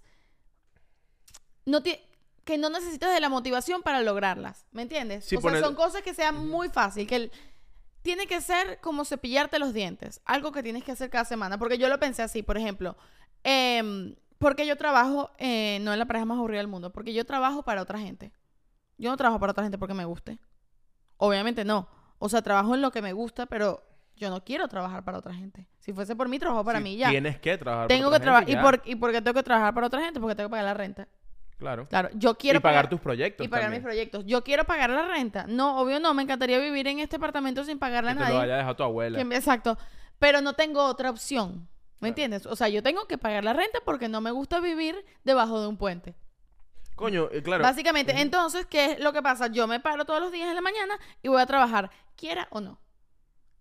[1.65, 4.65] no que no necesitas de la motivación para lograrlas.
[4.71, 5.25] ¿Me entiendes?
[5.25, 7.05] Sí, o sea, poner- son cosas que sean muy fácil.
[7.07, 7.31] Que el-
[8.01, 10.21] tiene que ser como cepillarte los dientes.
[10.25, 11.57] Algo que tienes que hacer cada semana.
[11.57, 12.95] Porque yo lo pensé así, por ejemplo.
[13.43, 17.25] em, porque yo trabajo, eh, no en la pareja más aburrida del mundo, porque yo
[17.25, 18.31] trabajo para otra gente.
[18.97, 20.39] Yo no trabajo para otra gente porque me guste.
[21.17, 21.87] Obviamente no.
[22.17, 23.83] O sea, trabajo en lo que me gusta, pero
[24.15, 25.67] yo no quiero trabajar para otra gente.
[25.79, 27.09] Si fuese por mí, trabajo para Sí, mí y ya.
[27.09, 27.87] Tienes que trabajar.
[27.87, 28.45] Tengo que otra trabajar.
[28.47, 28.61] gente ¿Y ya.
[28.63, 30.19] por, ¿Y por qué tengo que trabajar para otra gente?
[30.19, 31.07] Porque tengo que pagar la renta.
[31.61, 31.87] Claro.
[31.87, 33.81] Claro, yo quiero y pagar tus proyectos y pagar también.
[33.83, 34.25] mis proyectos.
[34.25, 35.45] Yo quiero pagar la renta.
[35.47, 38.37] No, obvio no, me encantaría vivir en este apartamento sin pagarle Que a te lo
[38.39, 38.45] nadie.
[38.51, 39.23] haya dejado tu abuela.
[39.23, 39.77] Que exacto.
[40.17, 41.67] Pero no tengo otra opción.
[41.99, 42.07] ¿Me Claro.
[42.09, 42.45] entiendes?
[42.47, 45.67] O sea, yo tengo que pagar la renta porque no me gusta vivir debajo de
[45.67, 46.15] un puente.
[46.95, 47.61] Coño, eh, claro.
[47.63, 49.45] Básicamente, entonces, ¿qué es lo que pasa?
[49.47, 52.59] Yo me paro todos los días en la mañana y voy a trabajar, quiera o
[52.59, 52.79] no.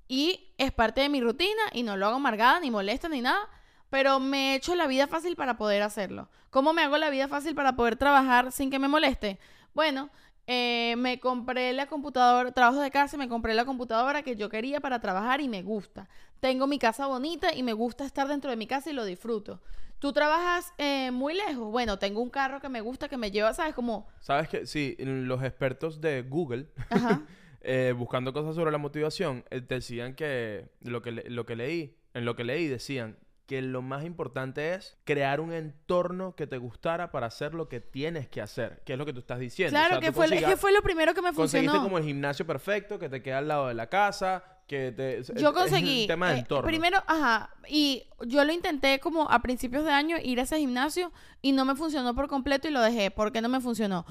[0.09, 3.47] Y es parte de mi rutina y no lo hago amargada, ni molesta, ni nada.
[3.91, 6.29] Pero me he hecho la vida fácil para poder hacerlo.
[6.51, 9.39] ¿Cómo me hago la vida fácil para poder trabajar sin que me moleste?
[9.75, 10.11] Bueno,
[10.47, 14.49] eh, me compré la computadora, trabajo de casa y me compré la computadora que yo
[14.49, 16.09] quería para trabajar y me gusta.
[16.41, 19.61] Tengo mi casa bonita y me gusta estar dentro de mi casa y lo disfruto.
[19.99, 21.71] ¿Tú trabajas eh, muy lejos?
[21.71, 23.75] Bueno, tengo un carro que me gusta, que me lleva, ¿sabes?
[23.75, 24.09] Como...
[24.21, 27.21] Sabes que sí, los expertos de Google, Ajá.
[27.61, 31.97] eh, buscando cosas sobre la motivación, eh, decían que lo que, le- lo que leí,
[32.15, 33.19] en lo que leí decían
[33.51, 37.81] que lo más importante es crear un entorno que te gustara para hacer lo que
[37.81, 39.77] tienes que hacer, que es lo que tú estás diciendo.
[39.77, 41.83] O Claro, sea, que fue, es que fue lo primero que me Conseguiste funcionó.
[41.83, 45.25] como el gimnasio perfecto que te queda al lado de la casa, que te...
[45.35, 46.07] Yo conseguí.
[46.07, 46.65] tema de eh, entorno.
[46.65, 47.51] primero, ajá.
[47.69, 51.11] Y yo lo intenté como a principios de año ir a ese gimnasio
[51.43, 53.11] y no me funcionó por completo y lo dejé.
[53.11, 54.07] ¿Por qué no me funcionó?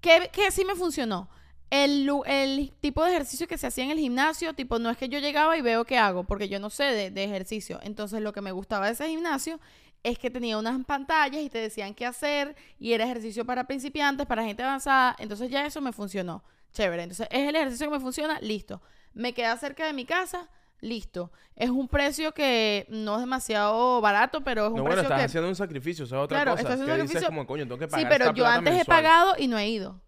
[0.00, 1.28] ¿Qué, qué sí me funcionó?
[1.70, 5.18] El, tipo de ejercicio que se hacía en el gimnasio, tipo, no es que yo
[5.18, 7.78] llegaba y veo qué hago, porque yo no sé de, de ejercicio.
[7.82, 9.60] Entonces, lo que me gustaba de ese gimnasio
[10.02, 14.26] es que tenía unas pantallas y te decían qué hacer y era ejercicio para principiantes,
[14.26, 15.16] para gente avanzada.
[15.18, 16.42] Entonces, ya eso me funcionó.
[16.72, 17.02] Chévere.
[17.02, 18.80] Entonces, es el ejercicio que me funciona, listo.
[19.14, 20.48] Me queda cerca de mi casa,
[20.80, 21.32] listo.
[21.56, 25.18] Es un precio que no es demasiado barato, pero es un No, bueno, precio estás
[25.18, 25.24] que...
[25.24, 26.62] haciendo un sacrificio, eso es otra Claro, cosa.
[26.62, 28.80] estás haciendo que un dices como, coño, tengo que Sí, pero esta yo plata antes
[28.80, 30.00] he pagado y no he ido.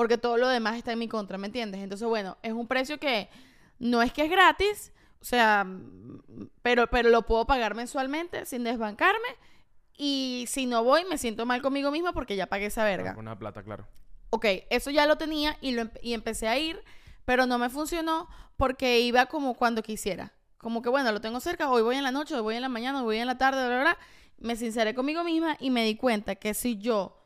[0.00, 1.82] Porque todo lo demás está en mi contra, ¿me entiendes?
[1.82, 3.28] Entonces, bueno, es un precio que
[3.78, 5.66] no es que es gratis, o sea,
[6.62, 9.28] pero, pero lo puedo pagar mensualmente sin desbancarme.
[9.98, 13.14] Y si no voy, me siento mal conmigo misma porque ya pagué esa verga.
[13.14, 13.86] Con una plata, claro.
[14.30, 16.82] Ok, eso ya lo tenía y, lo, empe- y empecé a ir,
[17.26, 20.32] pero no me funcionó porque iba como cuando quisiera.
[20.56, 22.70] Como que bueno, lo tengo cerca, hoy voy en la noche, hoy voy en la
[22.70, 23.98] mañana, hoy voy en la tarde, bla, bla, bla.
[24.38, 27.19] Me sinceré conmigo misma y me di cuenta que si yo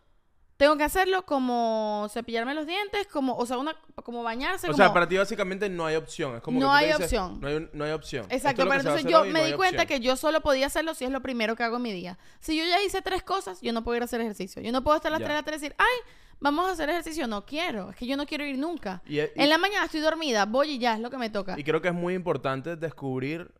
[0.64, 4.66] Tengo que hacerlo como cepillarme los dientes, como, o sea, una, como bañarse.
[4.66, 4.82] O como...
[4.82, 6.36] sea, para ti básicamente no hay opción.
[6.36, 7.38] Es como No que hay dices, opción.
[7.40, 8.26] No hay, no hay opción.
[8.30, 10.00] Exacto, es pero entonces yo me no di cuenta opción.
[10.00, 12.18] que yo solo podía hacerlo si es lo primero que hago en mi día.
[12.40, 14.62] Si yo ya hice tres cosas, yo no puedo ir a hacer ejercicio.
[14.62, 15.26] Yo no puedo estar a las Ya.
[15.26, 17.26] tres de la tarde y decir, ay, vamos a hacer ejercicio.
[17.26, 19.02] No quiero, es que yo no quiero ir nunca.
[19.06, 21.58] Y, y- En la mañana estoy dormida, voy y ya, es lo que me toca.
[21.58, 23.52] y creo que es muy importante descubrir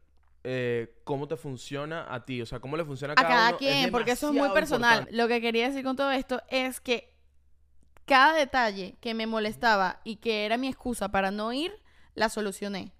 [0.46, 2.42] eh, cómo te funciona a ti.
[2.42, 3.58] O sea, cómo le funciona a a cada, cada uno.
[3.58, 4.98] quien, porque eso es muy personal.
[5.00, 5.16] importante.
[5.16, 7.14] Lo que quería decir con todo esto es que
[8.04, 11.72] cada detalle que me molestaba y que era mi excusa para no ir,
[12.14, 12.92] la solucioné.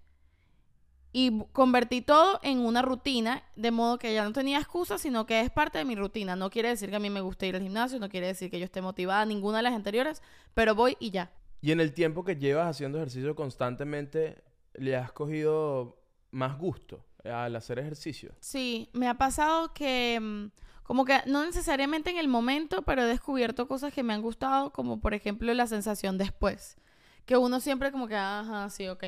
[1.13, 5.41] Y convertí todo en una rutina, de modo que ya no tenía excusa, sino que
[5.43, 6.35] es parte de mi rutina.
[6.35, 8.59] No quiere decir que a mí me guste ir al gimnasio, no quiere decir que
[8.59, 10.23] yo esté motivada, ninguna de las anteriores,
[10.55, 11.31] pero voy y ya.
[11.61, 16.03] Y en el tiempo que llevas haciendo ejercicio constantemente, ¿le has cogido
[16.33, 18.35] más gusto al hacer ejercicio?
[18.41, 20.47] Sí, me ha pasado que mm,
[20.85, 24.71] como que no necesariamente en el momento, pero he descubierto cosas que me han gustado,
[24.71, 26.77] como por ejemplo la sensación después.
[27.25, 29.05] Que uno siempre como que, ajá, sí, ok.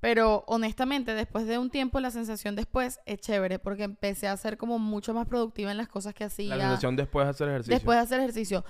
[0.00, 4.58] Pero honestamente, después de un tiempo, la sensación después es chévere, porque empecé a ser
[4.58, 6.56] como mucho más productiva en las cosas que hacía.
[6.56, 7.74] La sensación después de hacer ejercicio.
[7.74, 8.64] Después de hacer ejercicio.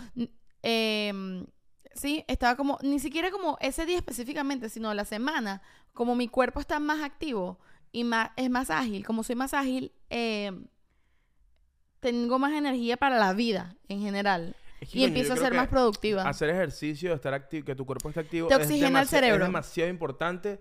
[0.62, 1.46] Em,
[1.94, 5.62] sí, estaba como, ni siquiera como ese día específicamente, sino la semana,
[5.94, 7.58] como mi cuerpo está más activo
[7.96, 10.66] y más, es más ágil, como soy más ágil, em,
[12.00, 14.54] tengo más energía para la vida en general.
[14.80, 16.22] Es que, Y coño, empiezo a ser más productiva.
[16.28, 19.44] Hacer ejercicio, estar activo, que tu cuerpo esté activo, Te oxigena el cerebro.
[19.44, 20.60] Es demasiado importante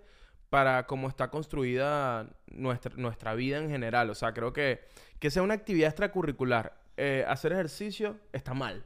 [0.49, 4.09] para cómo está construida nuestra, nuestra vida en general.
[4.09, 4.85] O sea, creo que
[5.19, 8.85] que sea una actividad extracurricular, eh, hacer ejercicio está mal.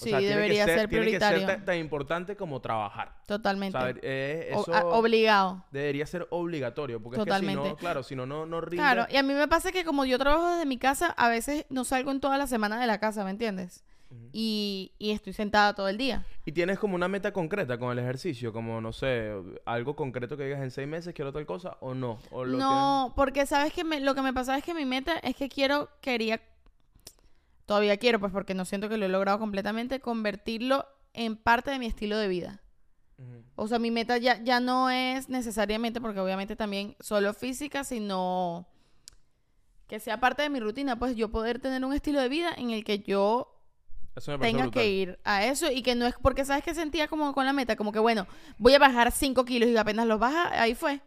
[0.00, 1.38] O Sí, sea, tiene que debería ser Tiene que prioritario.
[1.40, 3.16] ser tan, tan importante como trabajar.
[3.26, 3.76] Totalmente.
[3.76, 5.64] O sea, eh, O- eso obligado.
[5.72, 7.02] debería ser obligatorio.
[7.02, 8.76] Porque es que si no, claro, si no, no, no rinde.
[8.76, 11.66] Claro, y a mí me pasa que como yo trabajo desde mi casa, a veces
[11.68, 13.82] no salgo en toda la semana de la casa, ¿me entiendes?
[14.32, 16.24] Y, y estoy sentada todo el día.
[16.46, 19.32] Y tienes como una meta concreta con el ejercicio, como, no sé,
[19.66, 22.18] algo concreto que digas en seis meses, quiero tal cosa, o no.
[22.30, 25.18] O lo No, porque sabes que me- lo que me pasa es que mi meta
[25.18, 26.40] es que quiero, quería,
[27.68, 31.78] todavía quiero, pues porque no siento que lo he logrado completamente, convertirlo en parte de
[31.78, 32.62] mi estilo de vida.
[33.56, 38.66] O sea, mi meta ya, ya no es necesariamente, porque obviamente también solo física, sino
[39.86, 42.70] que sea parte de mi rutina, pues yo poder tener un estilo de vida en
[42.70, 43.60] el que yo
[44.24, 44.70] tenga brutal.
[44.70, 47.52] que ir a eso y que no es porque sabes que sentía como con la
[47.52, 48.26] meta, como que bueno,
[48.56, 51.02] voy a bajar 5 kilos y apenas los baja, ahí fue.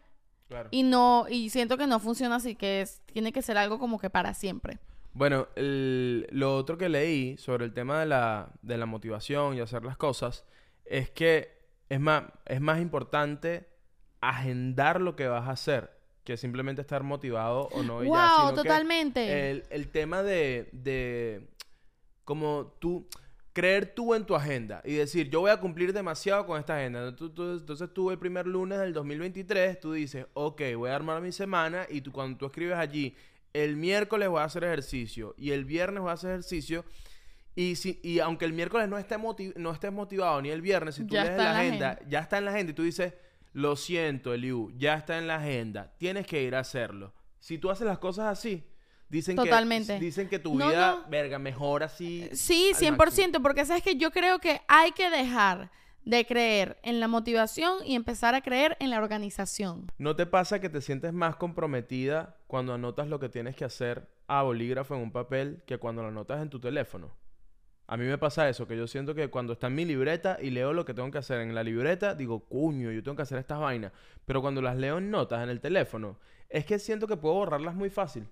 [0.46, 0.68] Claro.
[0.70, 3.98] Y no, y siento que no funciona así, que es, tiene que ser algo como
[3.98, 4.78] que para siempre.
[5.14, 9.60] Bueno, el- lo otro que leí sobre el tema de la, de la motivación y
[9.60, 10.44] hacer las cosas
[10.84, 11.50] es que
[11.88, 13.68] es más, es más importante
[14.20, 15.90] agendar lo que vas a hacer
[16.24, 18.02] que simplemente estar motivado o no.
[18.04, 19.50] y ya, wow, que totalmente.
[19.50, 21.48] El, el tema de, de
[22.24, 23.08] como tú
[23.52, 27.14] creer tú en tu agenda y decir, yo voy a cumplir demasiado con esta agenda.
[27.16, 31.20] Tú- tú- entonces tú el primer lunes del 2023, tú dices, ok, voy a armar
[31.20, 33.14] mi semana y tú cuando tú escribes allí,
[33.52, 36.84] el miércoles voy a hacer ejercicio y el viernes voy a hacer ejercicio.
[37.54, 40.94] Y, si, y aunque el miércoles no esté motiv- no estés motivado ni el viernes,
[40.94, 42.10] si tú lees la la agenda, agenda.
[42.10, 43.12] ya está en la agenda y tú dices,
[43.52, 47.12] lo siento, Eliu, ya está en la agenda, tienes que ir a hacerlo.
[47.40, 48.64] Si tú haces las cosas así,
[49.10, 49.98] dicen Totalmente.
[49.98, 51.10] que dicen que tu No, vida, no.
[51.10, 52.30] verga, mejora así.
[52.32, 53.42] Sí, al 100%, máximo.
[53.42, 55.70] porque sabes que yo creo que hay que dejar
[56.04, 59.86] de creer en la motivación y empezar a creer en la organización.
[59.98, 64.08] ¿No te pasa que te sientes más comprometida cuando anotas lo que tienes que hacer
[64.26, 67.10] a bolígrafo en un papel que cuando lo anotas en tu teléfono?
[67.86, 70.50] A mí me pasa eso, que yo siento que cuando está en mi libreta y
[70.50, 73.38] leo lo que tengo que hacer en la libreta, digo, cuño, yo tengo que hacer
[73.38, 73.92] estas vainas.
[74.24, 77.74] Pero cuando las leo en notas en el teléfono, es que siento que puedo borrarlas
[77.74, 78.26] muy fácil.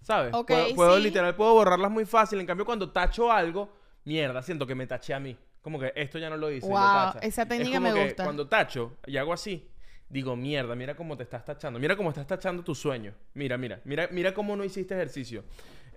[0.00, 0.32] ¿Sabes?
[0.46, 1.02] Puedo, puedo, sí.
[1.02, 2.38] literal, puedo borrarlas muy fácil.
[2.38, 3.72] En cambio, cuando tacho algo,
[4.04, 5.36] mierda, siento que me taché a mí.
[5.64, 6.68] Como que esto ya no lo hice.
[6.68, 7.18] lo tacha.
[7.26, 8.24] esa Es técnica como me que gusta.
[8.24, 9.66] Cuando tacho y hago así,
[10.10, 11.78] digo, mierda, mira cómo te estás tachando.
[11.80, 13.14] Mira cómo estás tachando tu sueño.
[13.32, 15.42] Mira, mira, mira, mira cómo no hiciste ejercicio.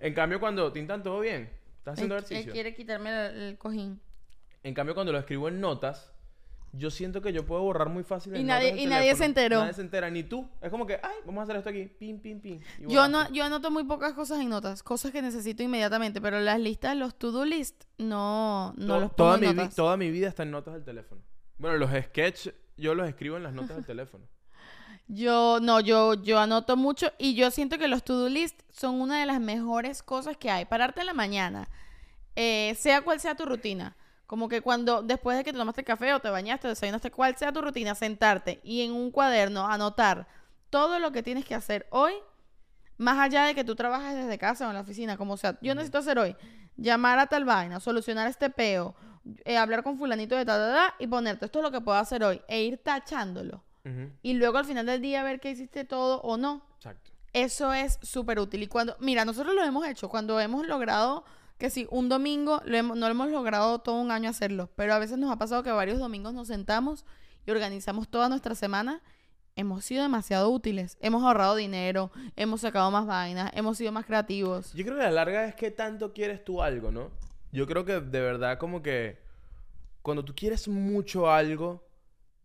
[0.00, 1.50] En cambio, cuando Tintan, todo bien.
[1.76, 2.52] ¿Estás haciendo Él- él ejercicio?
[2.54, 4.00] quiere quitarme el, el cojín.
[4.62, 6.12] En cambio, cuando lo escribo en notas,
[6.72, 8.36] yo siento que yo puedo borrar muy fácil.
[8.36, 9.60] Y nadie- y nadie se enteró.
[9.60, 10.48] Nadie se entera, ni tú.
[10.60, 11.84] Es como que, ay, vamos a hacer esto aquí.
[11.86, 12.60] Pim, pim, pim.
[12.86, 16.60] Yo, no, yo anoto muy pocas cosas en notas, cosas que necesito inmediatamente, pero las
[16.60, 19.74] listas, los to-do list, no, no To- los pongo toda, en mi notas.
[19.74, 21.22] toda mi vida está en notas del teléfono.
[21.58, 24.24] Bueno, los sketches yo los escribo en las notas del teléfono.
[25.10, 29.18] Yo, no, yo, yo anoto mucho y yo siento que los to-do list son una
[29.20, 30.66] de las mejores cosas que hay.
[30.66, 31.66] Pararte en la mañana,
[32.36, 33.96] eh, sea cual sea tu rutina.
[34.28, 37.34] Como que cuando, después de que te tomaste café o te bañaste o desayunaste, cual
[37.38, 40.28] sea tu rutina, sentarte y en un cuaderno anotar
[40.68, 42.12] todo lo que tienes que hacer hoy,
[42.98, 45.58] más allá de que tú trabajes desde casa o en la oficina, como sea.
[45.62, 46.36] Yo necesito hacer hoy,
[46.76, 48.94] llamar a tal vaina, solucionar este peo,
[49.46, 51.96] eh, hablar con fulanito de ta, ta, ta, y ponerte esto es lo que puedo
[51.96, 53.64] hacer hoy e ir tachándolo.
[54.20, 56.66] Y luego al final del día ver que hiciste todo o no.
[56.76, 57.10] Exacto.
[57.32, 58.62] Eso es súper útil.
[58.62, 61.24] Y cuando, mira, nosotros lo hemos hecho, cuando hemos logrado
[61.58, 64.94] que si un domingo, lo hemos- no lo hemos logrado todo un año hacerlo, pero
[64.94, 67.04] a veces nos ha pasado que varios domingos nos sentamos
[67.46, 69.02] y organizamos toda nuestra semana.
[69.56, 70.96] Hemos sido demasiado útiles.
[71.00, 74.72] Hemos ahorrado dinero, hemos sacado más vainas, hemos sido más creativos.
[74.72, 77.10] Yo creo que la larga es que tanto quieres tú algo, ¿no?
[77.50, 79.18] Yo creo que de verdad como que
[80.02, 81.84] cuando tú quieres mucho algo,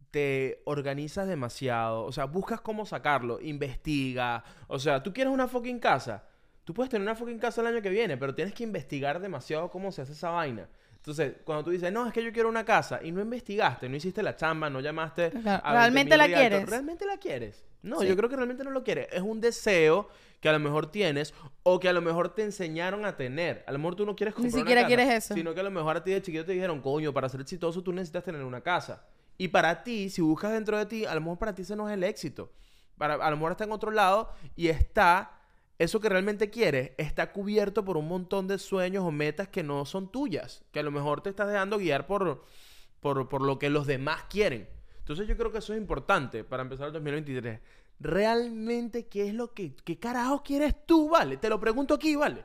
[0.10, 2.04] te organizas demasiado.
[2.06, 4.44] O sea, buscas cómo sacarlo, investiga.
[4.68, 6.24] O sea, tú quieres una fucking casa.
[6.64, 9.70] Tú puedes tener una fucking casa el año que viene, pero tienes que investigar demasiado
[9.70, 10.68] cómo se hace esa vaina.
[10.96, 13.98] Entonces, cuando tú dices, no, es que yo quiero una casa y no investigaste, no
[13.98, 15.32] hiciste la chamba, no llamaste.
[15.32, 16.70] Claro, a ¿realmente 20.000 la quieres?
[16.70, 17.66] ¿Realmente la quieres?
[17.82, 18.08] No, Sí.
[18.08, 19.10] yo creo que realmente no lo quieres.
[19.12, 20.08] Es un deseo
[20.40, 21.34] que a lo mejor tienes
[21.64, 23.66] o que a lo mejor te enseñaron a tener.
[23.68, 25.34] A lo mejor tú no quieres Ni comprar una siquiera casa, quieres eso.
[25.34, 27.84] Sino que a lo mejor a ti de chiquito te dijeron, coño, para ser exitoso
[27.84, 29.06] tú necesitas tener una casa.
[29.38, 31.90] Y para ti, si buscas dentro de ti, a lo mejor para ti ese no
[31.90, 32.54] es el éxito.
[32.98, 35.32] Para, a lo mejor está en otro lado y está,
[35.84, 39.86] eso que realmente quieres, está cubierto por un montón de sueños o metas que no
[39.86, 40.64] son tuyas.
[40.72, 42.44] Que a lo mejor te estás dejando guiar por,
[43.00, 44.68] por, por lo que los demás quieren.
[45.00, 47.60] Entonces yo creo que eso es importante para empezar el 2023.
[48.00, 51.38] Realmente, ¿qué es lo que, qué carajo quieres tú, vale?
[51.38, 52.44] Te lo pregunto aquí, vale.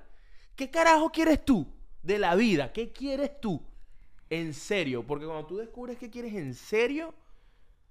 [0.56, 1.66] ¿Qué carajo quieres tú
[2.02, 2.72] de la vida?
[2.72, 3.62] ¿Qué quieres tú?
[4.30, 7.14] En serio, porque cuando tú descubres qué quieres en serio,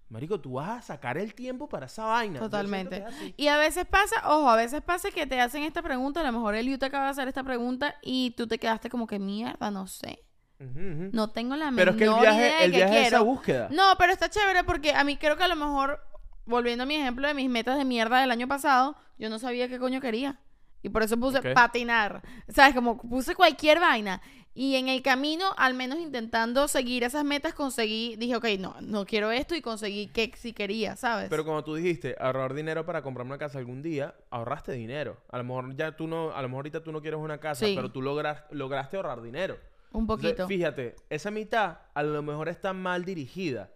[0.10, 2.40] marico, tú vas a sacar el tiempo para esa vaina.
[2.40, 3.04] Totalmente.
[3.36, 6.32] Y a veces pasa, ojo, a veces pasa que te hacen esta pregunta, a lo
[6.32, 9.72] mejor el te acaba de hacer esta pregunta y tú te quedaste como que mierda,
[9.72, 10.24] no sé.
[10.60, 13.08] No tengo la Pero es que el menor idea viaje, de el qué viaje es
[13.08, 13.26] esa quiero.
[13.26, 13.68] búsqueda.
[13.72, 16.00] No, pero está chévere porque a mí creo que a lo mejor,
[16.46, 19.68] volviendo a mi ejemplo de mis metas de mierda del año pasado, yo no sabía
[19.68, 20.40] qué coño quería.
[20.82, 22.22] Y por eso puse patinar.
[22.50, 22.74] ¿Sabes?
[22.74, 24.22] Como puse cualquier vaina.
[24.60, 29.06] Y en el camino, al menos intentando seguir esas metas, conseguí, dije, ok, no, no
[29.06, 31.30] quiero esto y conseguí que sí quería, ¿sabes?
[31.30, 35.18] Pero como tú dijiste, ahorrar dinero para comprar una casa algún día, ahorraste dinero.
[35.30, 37.68] A lo mejor ya tú no, a lo mejor ahorita tú no quieres una casa,
[37.68, 37.74] Sí.
[37.76, 39.60] pero tú logras, lograste ahorrar dinero.
[39.94, 40.48] Un Entonces, poquito.
[40.48, 43.72] fíjate, esa mitad a lo mejor está mal dirigida.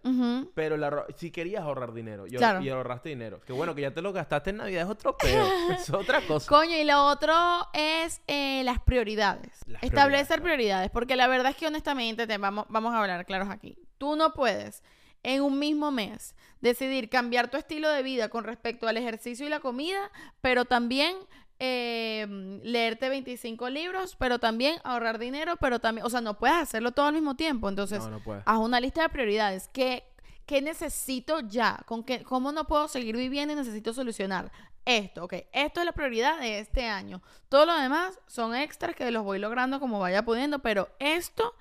[0.54, 2.60] Pero la si querías ahorrar dinero y, Claro.
[2.60, 3.40] y ahorraste dinero.
[3.40, 5.44] Que bueno, que ya te lo gastaste en Navidad es otro peo.
[5.72, 6.48] es otra cosa.
[6.48, 7.34] Coño, y lo otro
[7.72, 9.60] es eh, las prioridades.
[9.66, 13.24] Las Establecer prioridades, prioridades, porque la verdad es que honestamente, te vamos, vamos a hablar
[13.26, 13.76] claros aquí.
[13.98, 14.82] Tú no puedes
[15.24, 19.48] en un mismo mes decidir cambiar tu estilo de vida con respecto al ejercicio y
[19.48, 20.10] la comida,
[20.40, 21.16] pero también
[21.64, 22.26] eh,
[22.64, 27.06] leerte 25 libros, pero también ahorrar dinero, pero también, o sea, no puedes hacerlo todo
[27.06, 27.68] al mismo tiempo.
[27.68, 29.68] Entonces, no, haz una lista de prioridades.
[29.72, 30.02] ¿Qué,
[30.44, 31.78] qué necesito ya?
[31.86, 34.50] ¿Con qué, ¿Cómo no puedo seguir viviendo y necesito solucionar?
[34.84, 35.34] Esto, ok.
[35.52, 37.22] Esto es la prioridad de este año.
[37.48, 41.54] Todo lo demás son extras que los voy logrando como vaya pudiendo, pero esto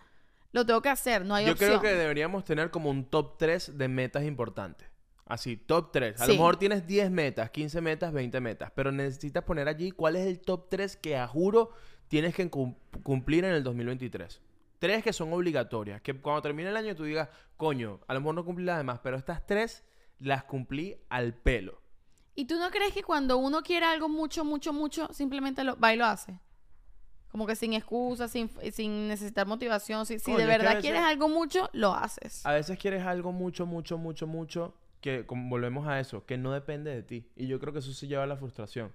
[0.51, 1.69] lo tengo que hacer, no hay Yo opción.
[1.69, 4.90] creo que deberíamos tener como un top 3 de metas importantes.
[5.31, 6.19] Así, top 3.
[6.19, 6.31] A Sí.
[6.31, 10.27] lo mejor tienes 10 metas, 15 metas, 20 metas, pero necesitas poner allí cuál es
[10.27, 11.69] el top 3 que a juro
[12.09, 14.41] tienes que cum- cumplir en el 2023.
[14.79, 18.35] Tres que son obligatorias, que cuando termine el año tú digas, coño, a lo mejor
[18.35, 19.85] no cumplí las demás, pero estas tres
[20.19, 21.81] las cumplí al pelo.
[22.35, 25.93] ¿Y tú no crees que cuando uno quiere algo mucho, mucho, mucho, simplemente lo va
[25.93, 26.39] y lo hace?
[27.29, 30.05] Como que sin excusa, sin, sin necesitar motivación.
[30.05, 32.45] Si, si Coño, de es que a verdad veces- quieres algo mucho, lo haces.
[32.45, 36.93] A veces quieres algo mucho, mucho, mucho, mucho, que volvemos a eso, que no depende
[36.93, 37.29] de ti.
[37.35, 38.91] Y yo creo que eso se lleva a la frustración.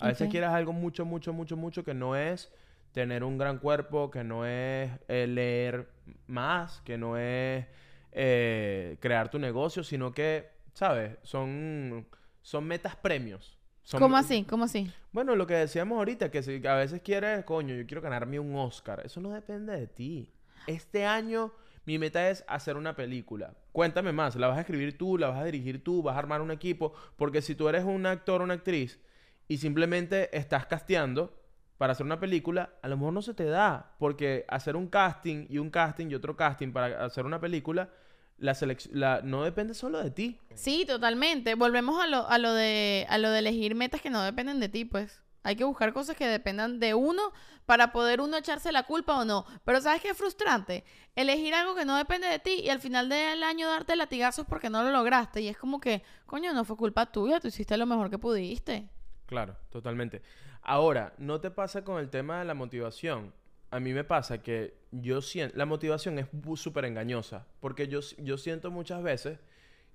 [0.00, 2.52] A veces quieres algo mucho, mucho, mucho, mucho, que no es
[2.92, 5.88] tener un gran cuerpo, que no es eh, leer
[6.26, 7.66] más, que no es
[8.12, 11.16] eh, crear tu negocio, sino que, ¿sabes?
[11.22, 12.06] Son,
[12.42, 13.58] son metas premios.
[13.82, 14.44] Son- ¿Cómo así?
[14.44, 14.90] ¿Cómo así?
[15.12, 18.54] Bueno, lo que decíamos ahorita, que si a veces quieres, coño, yo quiero ganarme un
[18.56, 19.02] Oscar.
[19.04, 20.32] Eso no depende de ti.
[20.66, 21.52] Este año
[21.84, 23.54] mi meta es hacer una película.
[23.72, 26.40] Cuéntame más, ¿la vas a escribir tú, la vas a dirigir tú, vas a armar
[26.40, 26.94] un equipo?
[27.16, 29.00] Porque si tú eres un actor o una actriz
[29.48, 31.38] y simplemente estás casteando
[31.76, 33.96] para hacer una película, a lo mejor no se te da.
[33.98, 37.90] Porque hacer un casting y un casting y otro casting para hacer una película,
[38.38, 38.56] la
[38.92, 40.38] la, no depende solo de ti.
[40.54, 41.54] Sí, totalmente.
[41.54, 44.68] Volvemos a lo, a lo de a lo de elegir metas que no dependen de
[44.68, 45.23] ti, pues.
[45.44, 47.22] Hay que buscar cosas que dependan de uno
[47.66, 49.44] para poder uno echarse la culpa o no.
[49.64, 50.84] Pero ¿sabes qué es frustrante?
[51.14, 54.70] Elegir algo que no depende de ti y al final del año darte latigazos porque
[54.70, 55.42] no lo lograste.
[55.42, 58.88] Y es como que, coño, no fue culpa tuya, tú hiciste lo mejor que pudiste.
[59.26, 60.22] Claro, totalmente.
[60.62, 63.34] Ahora, ¿no te pasa con el tema de la motivación?
[63.70, 66.26] A mí me pasa que yo siento, la motivación es
[66.56, 69.40] súper engañosa, porque yo, yo siento muchas veces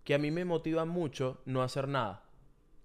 [0.03, 2.23] que a mí me motiva mucho no hacer nada.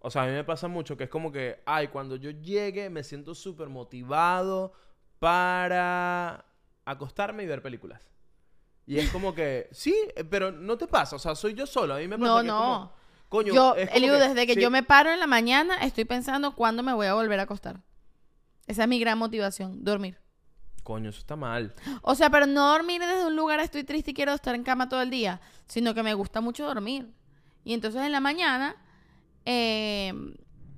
[0.06, 2.90] O sea, a mí me pasa mucho que es como que, ay, cuando yo llegue
[2.90, 4.74] me siento súper motivado
[5.18, 6.44] para
[6.84, 8.02] acostarme y ver películas.
[8.86, 9.94] Y es como que, sí,
[10.28, 11.16] pero no te pasa.
[11.16, 11.94] O sea, soy yo solo.
[11.94, 12.58] A mí me pasa No, que es no.
[12.58, 12.92] como,
[13.30, 15.76] coño, yo, es como Eliu, que- desde que sí, yo me paro en la mañana,
[15.78, 17.80] estoy pensando cuándo me voy a volver a acostar.
[18.66, 20.18] Esa es mi gran motivación, dormir.
[20.82, 21.74] Coño, eso está mal.
[22.02, 24.90] O sea, pero no dormir desde un lugar estoy triste y quiero estar en cama
[24.90, 27.10] todo el día, sino que me gusta mucho dormir.
[27.64, 28.76] Y entonces en la mañana,
[29.44, 30.12] eh,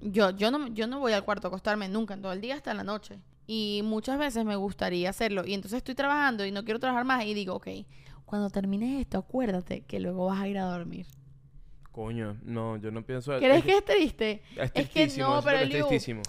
[0.00, 2.54] yo, yo, no, yo no voy al cuarto a acostarme nunca, en todo el día
[2.54, 3.18] hasta la noche.
[3.46, 5.46] Y muchas veces me gustaría hacerlo.
[5.46, 7.68] Y entonces estoy trabajando y no quiero trabajar más y digo, ok,
[8.24, 11.06] cuando termines esto, acuérdate que luego vas a ir a dormir.
[11.92, 13.38] Coño, no, yo no pienso...
[13.38, 14.42] ¿Crees es, que es triste?
[14.56, 16.22] es es que no, pero es tristísimo.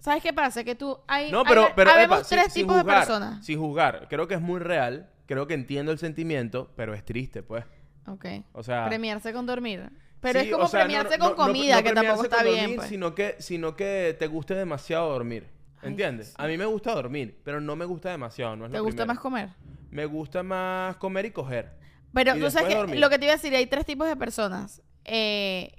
[0.00, 0.64] ¿Sabes qué pasa?
[0.64, 1.68] Que tú hay, No, hay- pero,
[1.98, 3.46] epa, tres sin tipos de juzgar, personas.
[3.46, 4.06] Sin juzgar.
[4.10, 5.10] Creo que es muy real.
[5.26, 7.64] Creo que entiendo el sentimiento, pero es triste, pues.
[8.06, 8.26] Ok.
[8.52, 8.86] O sea...
[8.88, 9.90] Premiarse con dormir.
[10.24, 12.76] Pero sí, es como o sea, premiarse no- con comida, que tampoco está bien.
[12.76, 12.88] pues.
[12.88, 15.46] Sino que, sino que te guste demasiado dormir.
[15.82, 16.28] Ay, ¿Entiendes?
[16.28, 16.34] sí.
[16.38, 18.56] A mí me gusta dormir, pero no me gusta demasiado.
[18.56, 19.50] No es ¿Te gusta más comer?
[19.90, 21.70] Me gusta más comer y coger.
[22.12, 22.98] Pero Y tú sabes que dormir.
[23.00, 24.82] lo que te iba a decir, hay tres tipos de personas.
[25.04, 25.74] Eh,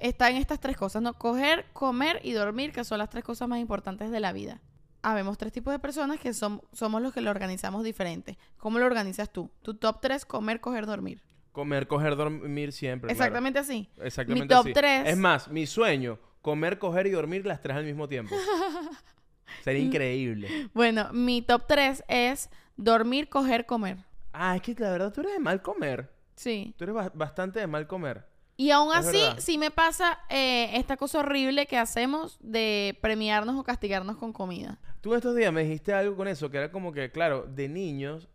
[0.00, 1.14] están estas tres cosas, ¿no?
[1.14, 4.60] Coger, comer y dormir, que son las tres cosas más importantes de la vida.
[5.02, 8.36] Habemos tres tipos de personas que son, somos los que lo organizamos diferente.
[8.58, 9.50] ¿Cómo lo organizas tú?
[9.62, 11.22] Tu top tres, comer, coger, dormir.
[11.52, 13.08] Comer, coger, dormir siempre.
[13.08, 13.12] claro.
[13.24, 13.88] Exactamente así.
[14.00, 14.72] Exactamente Mi top así.
[14.72, 18.34] tres- Es más, mi sueño, comer, coger y dormir las tres al mismo tiempo.
[19.64, 20.70] Sería increíble.
[20.74, 23.98] Bueno, mi top tres es dormir, coger, comer.
[24.32, 26.10] Ah, es que la verdad tú eres de mal comer.
[26.36, 26.74] Sí.
[26.78, 28.24] Tú eres ba- bastante de mal comer.
[28.56, 29.38] Y aún Es así, verdad.
[29.38, 34.78] sí me pasa eh, esta cosa horrible que hacemos de premiarnos o castigarnos con comida.
[35.00, 38.28] Tú estos días me dijiste algo con eso, que era como que, claro, de niños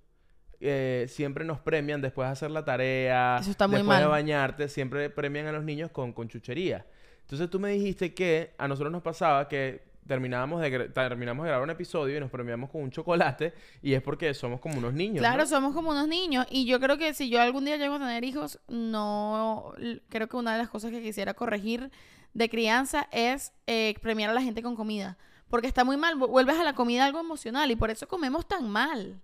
[0.66, 4.68] eh, siempre nos premian después de hacer la tarea, Eso está muy después de bañarte,
[4.70, 6.86] siempre premian a los niños con, con chuchería.
[7.22, 11.64] Entonces tú me dijiste que a nosotros nos pasaba que terminábamos de, terminamos de grabar
[11.64, 15.18] un episodio y nos premiamos con un chocolate y es porque somos como unos niños.
[15.18, 15.46] Claro, ¿no?
[15.48, 18.24] somos como unos niños y yo creo que si yo algún día llego a tener
[18.24, 19.74] hijos, no
[20.10, 21.90] creo que una de las cosas que quisiera corregir
[22.34, 25.18] de crianza es eh, premiar a la gente con comida,
[25.50, 28.48] porque está muy mal, vu- vuelves a la comida algo emocional y por eso comemos
[28.48, 29.20] tan mal.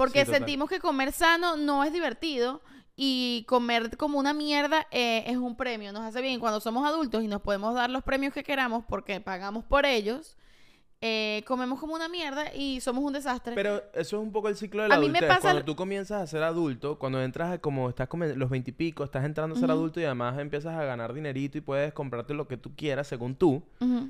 [0.00, 2.62] Porque Sí, sentimos que comer sano no es divertido
[2.96, 6.40] y comer como una mierda eh, es un premio, nos hace bien.
[6.40, 10.38] Cuando somos adultos y nos podemos dar los premios que queramos porque pagamos por ellos,
[11.02, 13.54] eh, comemos como una mierda y somos un desastre.
[13.54, 15.28] Pero eso es un poco el ciclo de la A mí me adultez.
[15.36, 19.24] pasa Cuando tú comienzas a ser adulto, cuando entras a como estás los veintipico, estás
[19.24, 22.58] entrando a ser adulto y además empiezas a ganar dinerito y puedes comprarte lo que
[22.58, 23.62] tú quieras según tú.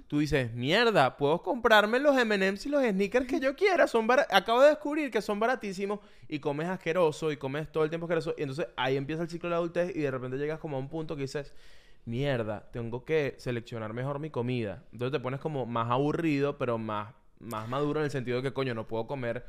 [0.09, 3.87] Tú dices, mierda, puedo comprarme los M&M's y los sneakers que yo quiera.
[3.87, 7.91] Son bara- Acabo de descubrir que son baratísimos y comes asqueroso y comes todo el
[7.91, 8.35] tiempo asqueroso.
[8.37, 10.81] Y entonces ahí empieza el ciclo de la adultez y de repente llegas como a
[10.81, 11.53] un punto que dices,
[12.05, 14.83] mierda, tengo que seleccionar mejor mi comida.
[14.93, 18.53] Entonces te pones como más aburrido, pero más, más maduro en el sentido de que,
[18.53, 19.47] coño, no puedo comer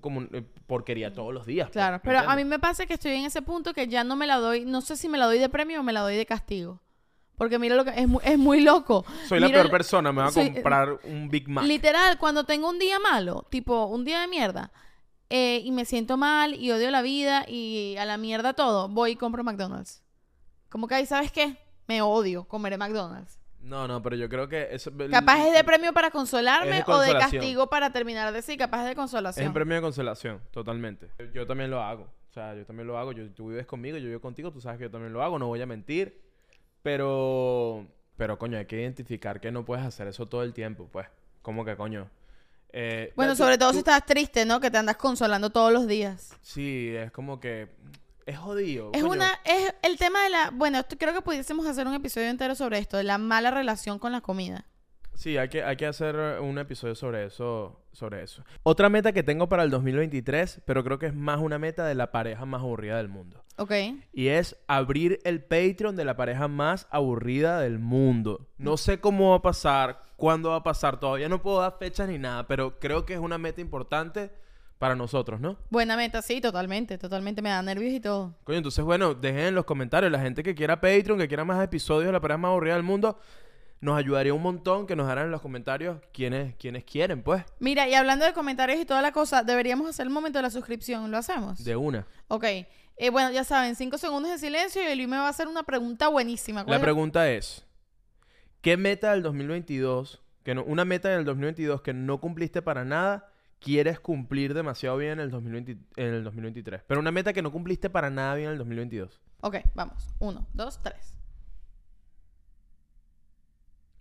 [0.00, 1.66] como eh, porquería todos los días.
[1.68, 4.02] pues, Claro, ¿me pero a mí me pasa que estoy en ese punto que ya
[4.04, 6.00] no me la doy, no sé si me la doy de premio o me la
[6.00, 6.80] doy de castigo.
[7.36, 9.04] Porque mira lo que es muy, es muy loco.
[9.28, 11.64] Soy la peor el- persona, me voy a soy- comprar un Big Mac.
[11.66, 14.72] Literal, cuando tengo un día malo, tipo un día de mierda,
[15.28, 19.12] eh, y me siento mal y odio la vida y a la mierda todo, voy
[19.12, 20.02] y compro McDonald's.
[20.70, 21.58] Como que ahí, ¿sabes qué?
[21.88, 23.38] Me odio comer McDonald's.
[23.60, 24.92] No, no, pero yo creo que eso...
[25.10, 28.80] Capaz es de premio para consolarme Es o de castigo para terminar de sí, capaz
[28.80, 29.46] es de Es consolación.
[29.48, 31.08] un premio de consolación, totalmente.
[31.34, 32.04] Yo también lo hago.
[32.30, 33.10] O sea, yo también lo hago.
[33.12, 35.46] Yo, tú vives conmigo, yo vivo contigo, tú sabes que yo también lo hago, no
[35.48, 36.20] voy a mentir.
[36.82, 41.08] Pero, pero coño, hay que identificar que no puedes hacer eso todo el tiempo, pues.
[41.42, 42.08] Como que, coño.
[42.72, 44.60] Eh, Bueno, tú- sobre todo si estás triste, ¿no?
[44.60, 46.36] Que te andas consolando todos los días.
[46.42, 47.68] Sí, es como que...
[48.26, 48.90] Es jodido.
[48.92, 49.14] Es coño.
[49.14, 52.78] una, es el tema de la, bueno, creo que pudiésemos hacer un episodio entero sobre
[52.78, 54.66] esto, de la mala relación con la comida.
[55.14, 58.44] Sí, hay que, hay que hacer un episodio sobre eso, sobre eso.
[58.64, 61.94] Otra meta que tengo para el 2023, pero creo que es más una meta de
[61.94, 63.42] la pareja más aburrida del mundo.
[63.56, 63.72] ¿Ok?
[64.12, 68.48] Y es abrir el Patreon de la pareja más aburrida del mundo.
[68.58, 72.08] No sé cómo va a pasar, cuándo va a pasar, todavía no puedo dar fechas
[72.08, 74.30] ni nada, pero creo que es una meta importante
[74.78, 75.56] para nosotros, ¿no?
[75.70, 78.34] Buena meta, sí, totalmente, totalmente, me da nervios y todo.
[78.44, 81.62] Coño, entonces, bueno, dejen en los comentarios la gente que quiera Patreon, que quiera más
[81.64, 83.18] episodios de la pareja más aburrida del mundo.
[83.80, 87.88] Nos ayudaría un montón que nos hagan en los comentarios quienes, quienes quieren, pues, Mira,
[87.88, 91.10] y hablando de comentarios y toda la cosa, deberíamos hacer el momento de la suscripción,
[91.10, 91.62] ¿lo hacemos?
[91.62, 92.06] de una.
[92.28, 95.46] Ok, eh, bueno, ya saben, cinco segundos de silencio y Luis me va a hacer
[95.46, 96.64] una pregunta buenísima.
[96.64, 97.66] ¿Cuál La es pregunta es,
[98.62, 103.28] ¿qué meta del 2022, que no, una meta del 2022 que no cumpliste para nada,
[103.66, 106.82] quieres cumplir demasiado bien en el, 2020 en el 2023?
[106.86, 109.20] Pero una meta que no cumpliste para nada bien en el 2022.
[109.40, 111.18] Ok, vamos, uno, dos, tres.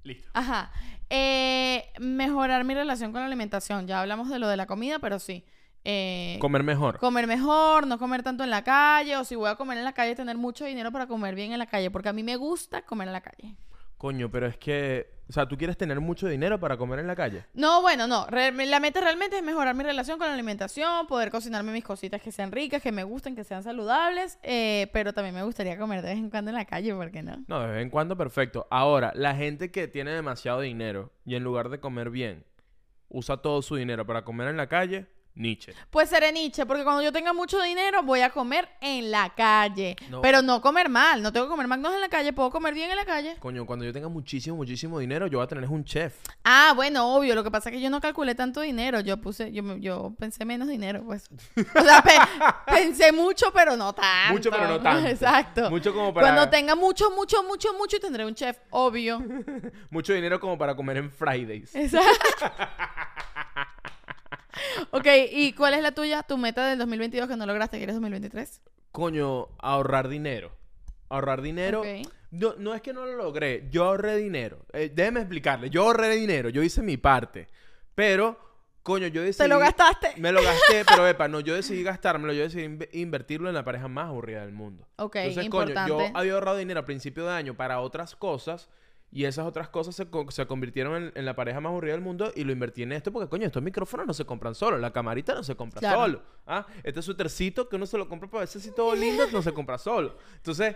[0.03, 0.29] Listo.
[0.33, 0.71] Ajá.
[1.09, 3.87] Eh, mejorar mi relación con la alimentación.
[3.87, 5.43] Ya hablamos de lo de la comida, pero sí.
[5.83, 6.99] eh, Comer mejor.
[6.99, 9.93] comer mejor, no comer tanto en la calle, o si voy a comer en la
[9.93, 12.83] calle, tener mucho dinero para comer bien en la calle, porque a mí me gusta
[12.83, 13.55] comer en la calle.
[13.97, 15.13] Coño, pero es que...
[15.27, 17.45] O sea, ¿tú quieres tener mucho dinero para comer en la calle?
[17.55, 18.27] No, bueno, no.
[18.27, 22.21] Re- la meta realmente es mejorar mi relación con la alimentación, poder cocinarme mis cositas
[22.21, 26.03] que sean ricas, que me gusten, que sean saludables, eh, pero también me gustaría comer
[26.03, 27.43] de vez en cuando en la calle, ¿por qué no?
[27.47, 28.67] No, de vez en cuando perfecto.
[28.69, 32.45] Ahora, la gente que tiene demasiado dinero y en lugar de comer bien,
[33.09, 35.73] usa todo su dinero para comer en la calle, Nietzsche.
[35.89, 39.95] Pues seré Nietzsche, porque cuando yo tenga mucho dinero voy a comer en la calle.
[40.09, 40.21] No.
[40.21, 42.89] Pero no comer mal, no tengo que comer McDonald's en la calle, puedo comer bien
[42.89, 43.35] en la calle.
[43.39, 46.15] Coño, cuando yo tenga muchísimo, muchísimo dinero, yo voy a tener un chef.
[46.43, 49.51] Ah, bueno, obvio, lo que pasa es que yo no calculé tanto dinero, yo puse,
[49.51, 51.29] yo, yo pensé menos dinero, pues.
[51.75, 52.13] O sea, pe-
[52.73, 54.33] pensé mucho, pero no tanto.
[54.33, 55.07] Mucho, pero no tanto.
[55.09, 55.69] Exacto.
[55.69, 56.27] Mucho como para...
[56.27, 59.21] Cuando tenga mucho, mucho, mucho, mucho, tendré un chef, obvio.
[59.89, 61.75] Mucho dinero como para comer en Fridays.
[61.75, 62.45] Exacto.
[64.91, 66.23] ok, ¿y cuál es la tuya?
[66.23, 68.61] Tu meta del 2022 que no lograste, ¿quieres 2023?
[68.91, 70.51] Coño, ahorrar dinero.
[71.09, 71.83] Ahorrar dinero.
[72.31, 74.65] No, no es que no lo logré, yo ahorré dinero.
[74.73, 77.47] Eh, déjeme explicarle, yo ahorré dinero, yo hice mi parte.
[77.93, 78.37] Pero,
[78.83, 79.43] coño, yo decidí...
[79.45, 80.13] ¿Te lo gastaste?
[80.17, 83.63] Me lo gasté, pero epa, no, yo decidí gastármelo, yo decidí inv- invertirlo en la
[83.63, 84.85] pareja más aburrida del mundo.
[84.97, 85.91] Ok, Entonces, importante.
[85.93, 88.69] coño, yo había ahorrado dinero a principio de año para otras cosas
[89.15, 92.01] y esas otras cosas se, co- se convirtieron en, en la pareja más aburrida del
[92.01, 94.91] mundo y lo invertí en esto porque, coño, estos micrófonos no se compran solos, la
[94.91, 96.01] camarita no se compra Claro.
[96.01, 96.21] solo.
[96.45, 96.67] ¿ah?
[96.83, 99.77] Este suétercito que uno se lo compra para verse así todo lindo, no se compra
[99.77, 100.17] solo.
[100.35, 100.75] Entonces,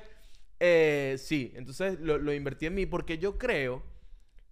[0.58, 3.84] eh, sí, entonces lo, lo invertí en mí porque yo creo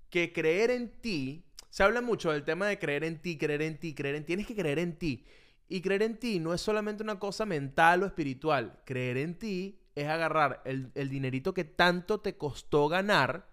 [0.09, 3.77] que creer en ti, se habla mucho del tema de creer en ti, creer en
[3.79, 5.25] ti, creer en ti, tienes que creer en ti.
[5.69, 9.79] Y creer en ti no es solamente una cosa mental o espiritual, creer en ti
[9.95, 13.47] es agarrar el, el dinerito que tanto te costó ganar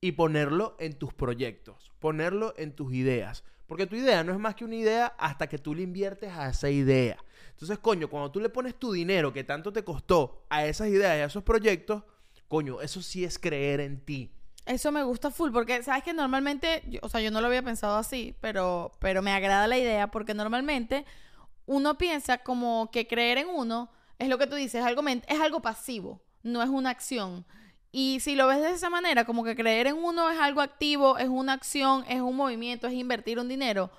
[0.00, 3.44] y ponerlo en tus proyectos, ponerlo en tus ideas.
[3.66, 6.48] Porque tu idea no es más que una idea hasta que tú le inviertes a
[6.50, 7.16] esa idea.
[7.50, 11.16] Entonces, coño, cuando tú le pones tu dinero que tanto te costó a esas ideas
[11.16, 12.04] y a esos proyectos,
[12.46, 14.30] coño, eso sí es creer en ti.
[14.66, 17.62] Eso me gusta full, porque sabes que normalmente, yo- o sea, yo no lo había
[17.62, 21.04] pensado así, pero, pero me agrada la idea, porque normalmente
[21.66, 25.40] uno piensa como que creer en uno es lo que tú dices, es algo, es
[25.40, 27.44] algo pasivo, no es una acción.
[27.98, 31.16] Y si lo ves de esa manera, como que creer en uno es algo activo,
[31.16, 33.90] es una acción, es un movimiento, es invertir un dinero,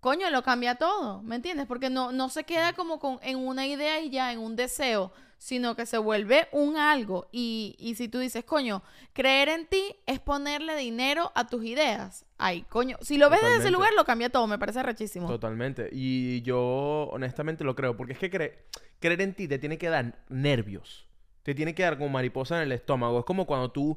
[0.00, 1.66] coño, lo cambia todo, ¿me entiendes?
[1.66, 5.12] Porque no, no se queda como con, en una idea y ya, en un deseo,
[5.36, 7.28] sino que se vuelve un algo.
[7.32, 8.82] Y, y si tú dices, coño,
[9.12, 12.24] creer en ti es ponerle dinero a tus ideas.
[12.38, 15.28] Ay, coño, si lo ves desde ese lugar, lo cambia todo, me parece rechísimo.
[15.28, 15.90] Totalmente.
[15.92, 18.54] Y yo honestamente lo creo, porque es que cre-
[19.00, 21.06] creer en ti te tiene que dar nervios.
[21.44, 23.20] Te tiene que dar como mariposa en el estómago.
[23.20, 23.96] Es como cuando tú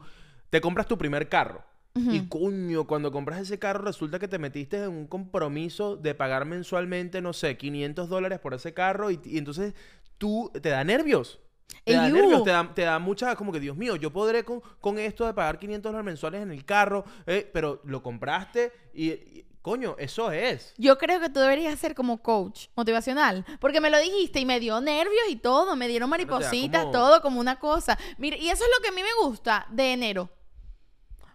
[0.51, 1.63] te compras tu primer carro.
[1.95, 6.45] Y coño, cuando compras ese carro resulta que te metiste en un compromiso de pagar
[6.45, 9.73] mensualmente, no sé, 500 dólares por ese carro y, y entonces
[10.19, 11.39] tú te da nervios.
[11.83, 14.61] Te da nervios, te da, te da mucha, como que Dios mío, yo podré con,
[14.79, 19.09] con esto de pagar 500 dólares mensuales en el carro, eh, pero lo compraste y,
[19.09, 20.73] y, coño, eso es.
[20.77, 24.59] Yo creo que tú deberías ser como coach motivacional, porque me lo dijiste y me
[24.61, 27.97] dio nervios y todo, me dieron maripositas, como- todo como una cosa.
[28.17, 30.29] Mire, y eso es lo que a mí me gusta de enero.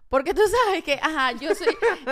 [0.08, 1.68] Porque tú sabes que, ajá, yo soy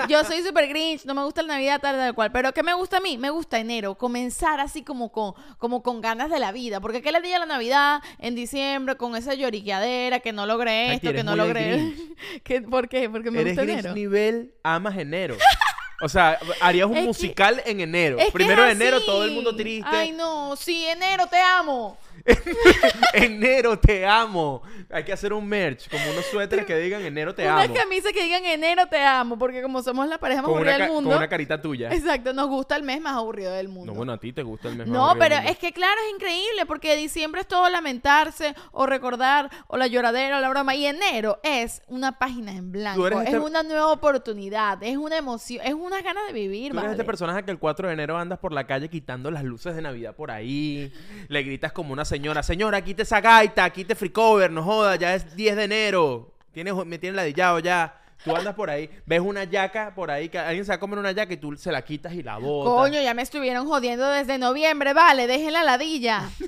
[0.09, 2.73] yo soy super grinch, no me gusta la Navidad tal tal cual, pero ¿qué me
[2.73, 3.19] gusta a mí?
[3.19, 7.13] Me gusta enero, comenzar así como con como con ganas de la vida, porque qué
[7.13, 11.37] le día la Navidad en diciembre con esa lloriqueadera que no logré esto, que no
[11.37, 11.93] logré.
[12.45, 13.11] ¿Qué- ¿Por qué?
[13.11, 13.95] Porque me Eres gusta enero.
[13.95, 15.37] nivel amas enero.
[16.01, 18.17] O sea, harías un Es que- musical en enero.
[18.33, 19.89] Primero de enero, todo el mundo triste.
[19.91, 21.99] Ay, no, sí, enero, te amo.
[23.15, 24.63] enero, te amo.
[24.91, 27.75] Hay que hacer un merch, como unos suéteres que digan enero, te Una amo.
[27.75, 30.85] camisa que digan enero te amo, porque como somos la pareja más Con una, aburrida
[30.87, 31.17] del con mundo.
[31.17, 31.93] una carita tuya.
[31.93, 33.93] Exacto, nos gusta el mes más aburrido del mundo.
[33.93, 35.53] No, bueno, a ti te gusta el mes más No, aburrido pero del mundo.
[35.53, 40.39] es que claro, es increíble porque diciembre es todo lamentarse o recordar o la lloradera
[40.39, 44.83] o la broma y enero es una página en blanco, es este- una nueva oportunidad,
[44.83, 47.89] es una emoción, es unas ganas de vivir, Tú eres este personaje que el 4
[47.89, 50.93] de enero andas por la calle quitando las luces de Navidad por ahí.
[51.29, 55.15] Le gritas como una señora, señora, quite esa gaita, quite free cover, no joda, ya
[55.15, 56.35] es 10 de enero.
[56.53, 57.97] Tienes, me tiene ladillado ya.
[58.25, 60.99] Tú andas por ahí, ves una yaca por ahí, que alguien se va a comer
[60.99, 62.75] una yaca y tú se la quitas y la botas.
[62.75, 66.29] Coño, ya me estuvieron jodiendo desde noviembre, vale, dejen la ladilla.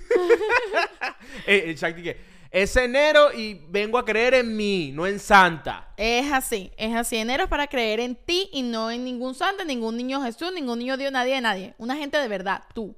[1.46, 2.16] Eh, eh,
[2.50, 5.88] es enero y vengo a creer en mí, no en Santa.
[5.96, 7.16] Es así, es así.
[7.16, 10.80] Enero es para creer en ti y no en ningún santo, ningún niño Jesús, ningún
[10.80, 11.74] niño Dios, nadie de nadie.
[11.78, 12.94] Una gente de verdad, tú.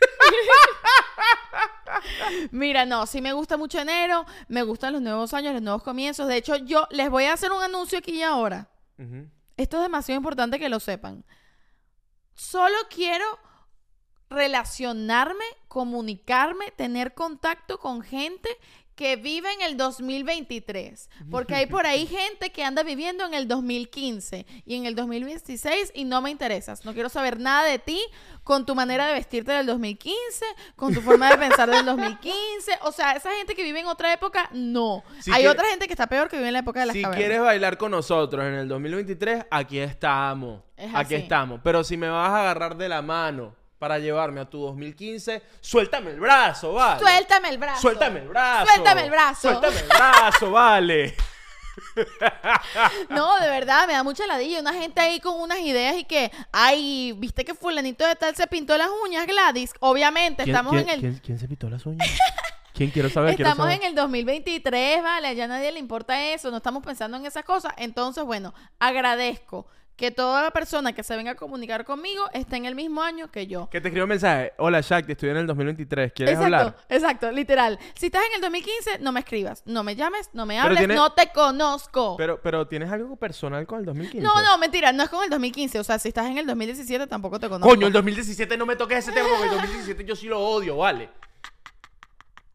[2.50, 6.28] Mira, no, sí me gusta mucho enero, me gustan los nuevos años, los nuevos comienzos.
[6.28, 8.68] De hecho, yo les voy a hacer un anuncio aquí y ahora.
[9.56, 11.24] Esto es demasiado importante que lo sepan.
[12.34, 13.24] Solo quiero
[14.30, 18.48] relacionarme, comunicarme, tener contacto con gente
[18.94, 21.10] que vive en el 2023.
[21.30, 25.92] Porque hay por ahí gente que anda viviendo en el 2015 y en el 2026
[25.94, 26.84] y no me interesas.
[26.84, 28.00] No quiero saber nada de ti
[28.42, 30.44] con tu manera de vestirte del 2015,
[30.76, 32.78] con tu forma de pensar del 2015.
[32.82, 35.02] O sea, esa gente que vive en otra época, no.
[35.20, 37.02] Si hay otra gente que está peor que vive en la época de las Si
[37.02, 37.20] cavernas.
[37.20, 40.62] quieres bailar con nosotros en el 2023, aquí estamos.
[40.76, 41.60] Es Aquí estamos.
[41.62, 46.12] Pero si me vas a agarrar de la mano para llevarme a tu 2015, suéltame
[46.12, 47.00] el brazo, vale.
[47.00, 47.82] Suéltame el brazo.
[47.82, 48.66] Suéltame el brazo.
[48.72, 49.40] Suéltame el brazo.
[49.42, 51.14] Suéltame el brazo, vale.
[53.10, 54.60] No, de verdad, me da mucha ladilla.
[54.60, 58.46] Una gente ahí con unas ideas y que, ay, viste que fulanito de tal se
[58.46, 59.74] pintó las uñas, Gladys.
[59.80, 61.20] Obviamente, estamos en el...
[61.20, 62.08] ¿quién, se pintó las uñas?
[62.72, 63.36] ¿Quién quiero saber?
[63.36, 63.82] quiero Estamos saber.
[63.82, 67.44] en el 2023, vale, ya a nadie le importa eso, no estamos pensando en esas
[67.44, 67.74] cosas.
[67.76, 69.66] Entonces, bueno, agradezco
[69.96, 73.30] que toda la persona que se venga a comunicar conmigo esté en el mismo año
[73.30, 73.68] que yo.
[73.70, 74.52] Que te escribo un mensaje.
[74.58, 76.12] Hola, Shaq, estoy en el 2023.
[76.12, 76.76] ¿Quieres Exacto, hablar?
[76.88, 77.78] exacto, literal.
[77.94, 81.12] Si estás en el 2015, no me escribas, no me llames, no me hables, no
[81.12, 82.16] te conozco.
[82.16, 84.26] Pero, pero ¿tienes algo personal con el 2015?
[84.26, 85.78] No, no, mentira, no es con el 2015.
[85.78, 87.68] O sea, si estás en el 2017, tampoco te conozco.
[87.68, 90.76] Coño, el 2017 no me toques ese tema porque el 2017 yo sí lo odio,
[90.76, 91.08] vale.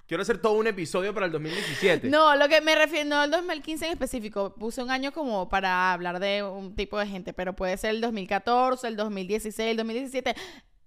[0.10, 2.10] Quiero hacer todo un episodio para el 2017.
[2.10, 5.94] No, lo que me refiero, no al 2015 en específico, puse un año como para
[5.94, 10.34] hablar de un tipo de gente, pero puede ser el 2014, el 2016, el 2017.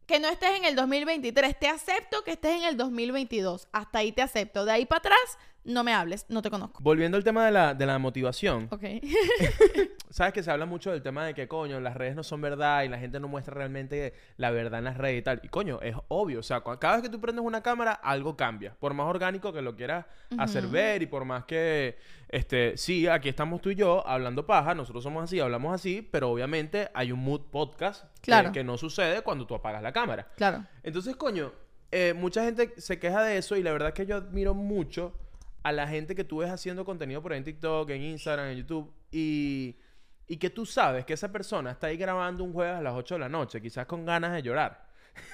[0.07, 4.11] Que no estés en el 2023, te acepto que estés en el 2022, hasta ahí
[4.11, 4.65] te acepto.
[4.65, 6.81] De ahí para atrás, no me hables, no te conozco.
[6.83, 8.69] Volviendo al tema de la, de la motivación.
[8.71, 8.83] Ok.
[10.11, 12.83] Sabes que se habla mucho del tema de que, coño, las redes no son verdad
[12.83, 15.41] y la gente no muestra realmente la verdad en las redes y tal.
[15.43, 16.41] Y, coño, es obvio.
[16.41, 18.75] O sea, cada vez que tú prendes una cámara, algo cambia.
[18.79, 20.05] Por más orgánico que lo quieras
[20.37, 21.97] hacer ver y por más que,
[22.29, 24.75] este, sí, aquí estamos tú y yo hablando paja.
[24.75, 26.07] Nosotros somos así, hablamos así.
[26.13, 28.53] Pero, obviamente, hay un mood podcast que- Claro.
[28.53, 30.29] que, no sucede cuando tú apagas la cámara.
[30.37, 30.65] claro.
[30.83, 31.53] Entonces, coño,
[31.91, 35.15] eh, mucha gente se queja de eso y la verdad es que yo admiro mucho
[35.63, 38.59] a la gente que tú ves haciendo contenido por ahí en TikTok, en Instagram, en
[38.59, 39.77] YouTube y,
[40.27, 43.15] y que tú sabes que esa persona está ahí grabando un jueves a las 8
[43.15, 44.91] de la noche, quizás con ganas de llorar.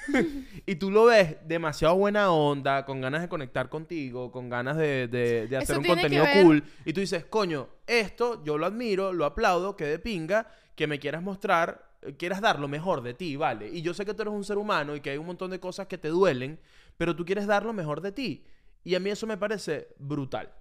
[0.67, 5.07] y tú lo ves demasiado buena onda, con ganas de conectar contigo, con ganas de,
[5.09, 6.65] de- de hacer Eso un contenido cool.
[6.85, 10.99] Y tú dices, coño, esto yo lo admiro, lo aplaudo, que de pinga, que me
[10.99, 13.69] quieras mostrar, eh, quieras dar lo mejor de ti, ¿vale?
[13.69, 15.61] Y yo sé que tú eres un ser humano y que hay un montón de
[15.61, 16.59] cosas que te duelen,
[16.97, 18.45] pero tú quieres dar lo mejor de ti.
[18.85, 20.53] Y a mí eso me parece brutal.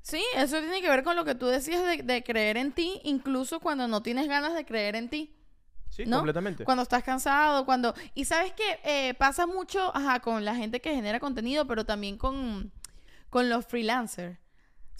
[0.00, 3.00] Sí, eso tiene que ver con lo que tú decías de, de creer en ti,
[3.04, 5.34] incluso cuando no tienes ganas de creer en ti.
[5.90, 6.16] Sí, ¿no?
[6.18, 6.64] completamente.
[6.64, 7.94] Cuando estás cansado, cuando...
[8.14, 12.72] Y sabes que pasa mucho ajá, con la gente que genera contenido, pero también con,
[13.30, 14.38] con los freelancers.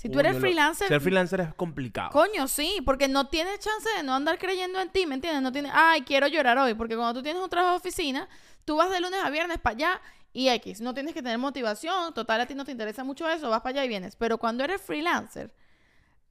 [0.00, 2.10] Si tú eres lo- freelancer, Ser freelancer es complicado.
[2.10, 5.42] coño, sí, porque no tienes chance de no andar creyendo en ti, ¿me entiendes?
[5.42, 8.28] No tienes, ay, quiero llorar hoy, porque cuando tú tienes un trabajo de oficina,
[8.64, 10.00] tú vas de lunes a viernes para allá
[10.32, 13.50] y X, no tienes que tener motivación, total a ti no te interesa mucho eso,
[13.50, 14.14] vas para allá y vienes.
[14.14, 15.52] Pero cuando eres freelancer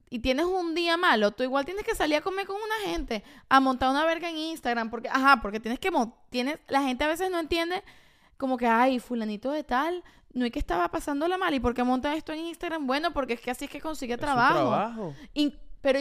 [0.08, 3.22] y tienes un día malo, tú igual tienes que salir a comer con una gente,
[3.50, 5.90] a montar una verga en Instagram, porque, ajá, porque tienes que,
[6.30, 7.84] tienes, la gente a veces no entiende
[8.38, 10.02] como que, ay, fulanito de tal,
[10.34, 12.86] no es que estaba pasándola mal, ¿y por qué monta esto en Instagram?
[12.86, 15.14] Bueno, porque es que así es que consigue Es trabajo.
[15.80, 16.00] pero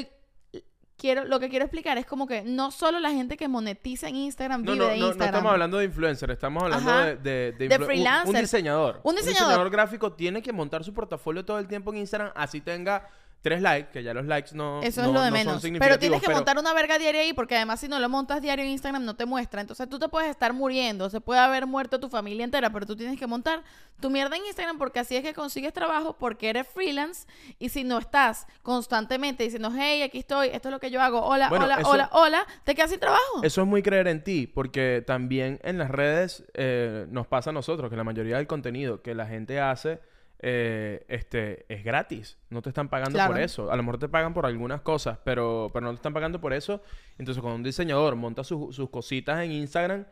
[0.97, 4.15] quiero, lo que quiero explicar es como que no solo la gente que monetiza en
[4.15, 5.35] Instagram No, vive no, de no, no Instagram.
[5.35, 7.05] estamos hablando de influencer, estamos hablando Ajá.
[7.05, 8.41] de, de, De influ- un- Un, freelancer.
[8.41, 8.99] diseñador.
[9.03, 9.69] Un diseñador.
[9.69, 13.07] gráfico tiene que montar su portafolio todo el tiempo en Instagram, así tenga
[13.41, 15.61] tres likes, que ya los likes no, Eso no- es lo de no menos.
[15.79, 18.41] Pero tienes que pero- montar una verga diaria ahí porque además si no lo montas
[18.41, 19.61] diario en Instagram no te muestra.
[19.61, 22.95] Entonces tú te puedes estar muriendo, se puede haber muerto tu familia entera, pero tú
[22.97, 23.63] tienes que montar
[24.01, 27.25] tu mierda en Instagram porque así es que consigues trabajo porque eres freelance
[27.57, 31.21] y si no estás constantemente diciendo, hey, aquí estoy, esto es lo que yo hago,
[31.21, 33.41] hola, Bueno, hola, eso- hola, hola, te quedas sin trabajo.
[33.43, 37.53] Eso es muy creer en ti, porque también en las redes eh, nos pasa a
[37.53, 39.99] nosotros que la mayoría del contenido que la gente hace
[40.39, 42.37] eh, este, es gratis.
[42.49, 43.33] No te están pagando Claro.
[43.33, 43.71] por eso.
[43.71, 46.53] A lo mejor te pagan por algunas cosas, pero, pero no te están pagando por
[46.53, 46.81] eso.
[47.17, 50.05] Entonces, cuando un diseñador monta sus- sus cositas en Instagram,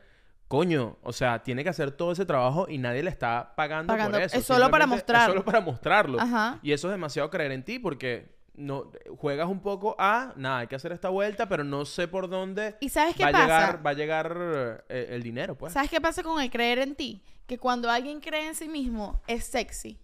[0.47, 4.17] coño, o sea, tiene que hacer todo ese trabajo y nadie le está pagando, Pagando.
[4.17, 4.38] por eso.
[4.38, 5.21] Es solo para Simplemente mostrar.
[5.30, 6.19] Es solo para mostrarlo.
[6.19, 6.59] Ajá.
[6.61, 10.67] Y eso es demasiado creer en ti porque no juegas un poco a, nada, hay
[10.67, 13.43] que hacer esta vuelta, pero no sé por dónde ¿Y sabes qué va a pasa?
[13.45, 15.73] llegar, va a llegar eh, el dinero, pues.
[15.73, 17.21] ¿Sabes qué pasa con el creer en ti?
[17.47, 19.99] Que cuando alguien cree en sí mismo es sexy.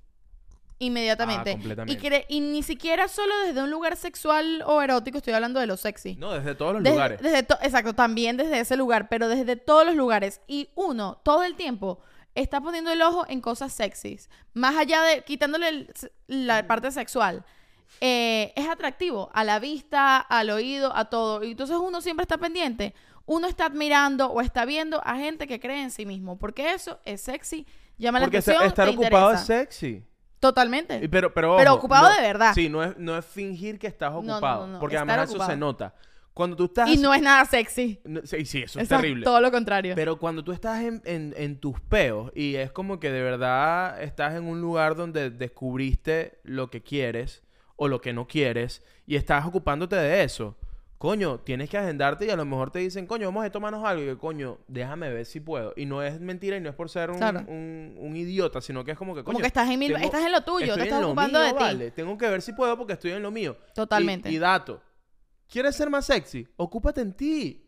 [0.85, 1.51] Inmediatamente.
[1.51, 1.93] Ah, completamente.
[1.93, 5.67] Y, cree- y ni siquiera solo desde un lugar sexual o erótico, estoy hablando de
[5.67, 6.15] lo sexy.
[6.15, 7.21] No, desde todos los Desde- lugares.
[7.21, 10.41] desde to- exacto, también desde ese lugar, pero desde todos los lugares.
[10.47, 11.99] Y uno, todo el tiempo,
[12.33, 14.29] está poniendo el ojo en cosas sexys.
[14.53, 15.93] Más allá de quitándole el-
[16.27, 17.45] la parte sexual.
[17.99, 21.43] eh, es atractivo a la vista, al oído, a todo.
[21.43, 22.95] Y entonces uno siempre está pendiente.
[23.25, 26.39] Uno está admirando o está viendo a gente que cree en sí mismo.
[26.39, 27.67] Porque eso es sexy,
[27.97, 28.65] llama Porque la atención.
[28.65, 29.59] estar te ocupado es interesa.
[29.65, 30.03] sexy.
[30.41, 31.07] Totalmente.
[31.07, 32.53] Pero, pero, ocupado no- de verdad.
[32.53, 34.67] Sí, no es, no es fingir que estás no, no, ocupado.
[34.67, 35.51] no, porque además eso ocupado.
[35.51, 35.95] se nota.
[36.33, 36.89] Cuando tú estás...
[36.89, 38.01] Y no es nada sexy.
[38.23, 39.23] sí, sí, eso es terrible.
[39.23, 39.93] Todo lo contrario.
[39.95, 44.01] Pero cuando tú estás en, en- en tus peos y es como que de verdad
[44.01, 47.43] estás en un lugar donde descubriste lo que quieres
[47.75, 50.57] o lo que no quieres y estás ocupándote de eso,
[51.01, 54.03] coño, tienes que agendarte y a lo mejor te dicen, coño, vamos a tomarnos algo
[54.03, 55.73] y yo, coño, déjame ver si puedo.
[55.75, 57.39] Y no es mentira y no es por ser un, Claro.
[57.47, 60.23] un- un idiota, sino que es como que, coño, Como que estás en, tengo- estás
[60.23, 61.91] en lo tuyo, te estás ocupando mío, de ti.
[61.95, 63.57] Tengo que ver si puedo porque estoy en lo mío.
[63.73, 64.29] Totalmente.
[64.29, 64.79] Y, y dato,
[65.49, 66.47] ¿quieres ser más sexy?
[66.55, 67.67] Ocúpate en ti.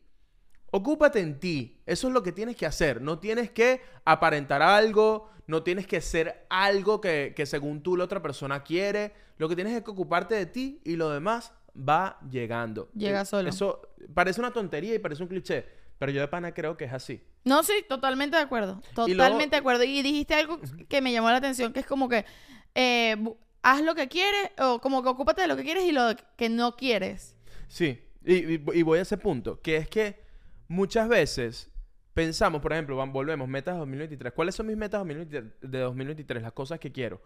[0.69, 1.81] Ocúpate en ti.
[1.87, 3.01] Eso es lo que tienes que hacer.
[3.01, 5.29] No tienes que aparentar algo.
[5.47, 9.11] No tienes que ser algo que, que según tú la otra persona quiere.
[9.37, 12.89] Lo que tienes es que ocuparte de ti y lo demás va llegando.
[12.93, 13.49] Llega solo.
[13.49, 13.81] Eso
[14.13, 15.65] parece una tontería y parece un cliché.
[15.99, 17.23] Pero yo de pana creo que es así.
[17.45, 18.81] No, sí, totalmente de acuerdo.
[18.93, 19.83] Totalmente luego- de acuerdo.
[19.83, 20.59] Y dijiste algo
[20.89, 22.25] que me llamó la atención, que es como que
[22.75, 23.15] eh,
[23.61, 26.49] haz lo que quieres, o como que ocúpate de lo que quieres y lo que
[26.49, 27.35] no quieres.
[27.67, 30.19] Sí, y, y- y voy a ese punto, que es que
[30.67, 31.71] muchas veces
[32.13, 34.33] pensamos, por ejemplo, van- volvemos, metas 2023.
[34.33, 36.43] ¿Cuáles son mis metas 2023 de 2023?
[36.43, 37.21] Las cosas que quiero.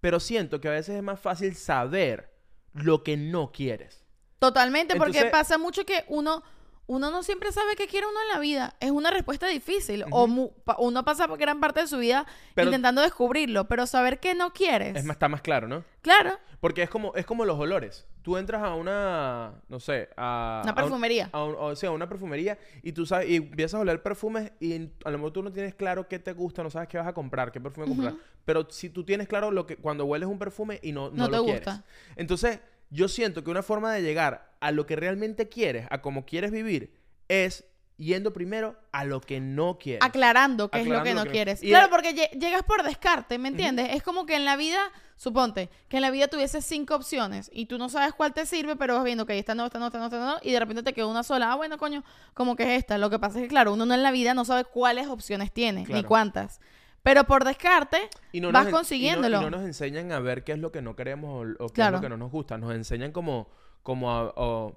[0.00, 2.31] Pero siento que a veces es más fácil saber
[2.74, 4.04] lo que no quieres.
[4.38, 6.42] Totalmente, porque Entonces- pasa mucho que uno,
[6.86, 8.74] uno no siempre sabe qué quiere uno en la vida.
[8.80, 10.04] Es una respuesta difícil.
[10.10, 14.20] O mu- pa- uno pasa gran parte de su vida Pero- intentando descubrirlo, pero saber
[14.20, 14.96] qué no quieres.
[14.96, 15.84] Es más, está más claro, ¿no?
[16.02, 18.06] Claro, Porque es como, es como los olores.
[18.22, 20.60] Tú entras a una, no sé, a...
[20.64, 21.28] una a un- perfumería.
[21.32, 24.52] a un- o sea, a una perfumería y tú sabes, y empiezas a oler perfumes
[24.60, 27.06] y a lo mejor tú no tienes claro qué te gusta, no sabes qué vas
[27.06, 28.14] a comprar, qué perfume comprar.
[28.44, 31.24] Pero si tú tienes claro lo que cuando hueles un perfume y no, no, No
[31.30, 31.60] te lo gusta.
[31.62, 31.82] quieres.
[32.16, 32.60] Entonces,
[32.94, 36.50] yo siento que una forma de llegar a lo que realmente quieres, a cómo quieres
[36.52, 36.94] vivir,
[37.28, 37.64] es
[37.96, 40.02] yendo primero a lo que no quieres.
[40.04, 41.62] aclarando qué es lo que lo no que quieres.
[41.62, 43.88] y Claro, porque lle- llegas por descarte, ¿me entiendes?
[43.94, 44.78] Es como que en la vida,
[45.16, 48.76] suponte, que en la vida tuvieses cinco opciones y tú no sabes cuál te sirve,
[48.76, 50.82] pero vas viendo que esta no, esta no, esta no, esta no, y de repente
[50.82, 51.52] te quedó una sola.
[51.52, 52.98] Ah, bueno, coño, como que es esta.
[52.98, 55.52] Lo que pasa es que, claro, uno no en la vida no sabe cuáles opciones
[55.52, 56.60] tiene, ni cuántas.
[57.02, 57.98] Pero por descarte,
[58.32, 59.38] Y no vas nos en- y no- consiguiéndolo.
[59.38, 61.74] Y no, nos enseñan a ver qué es lo que no queremos o, o qué
[61.74, 61.96] Claro.
[61.96, 62.58] es lo que no nos gusta.
[62.58, 63.48] Nos enseñan como,
[63.82, 64.76] como a, o-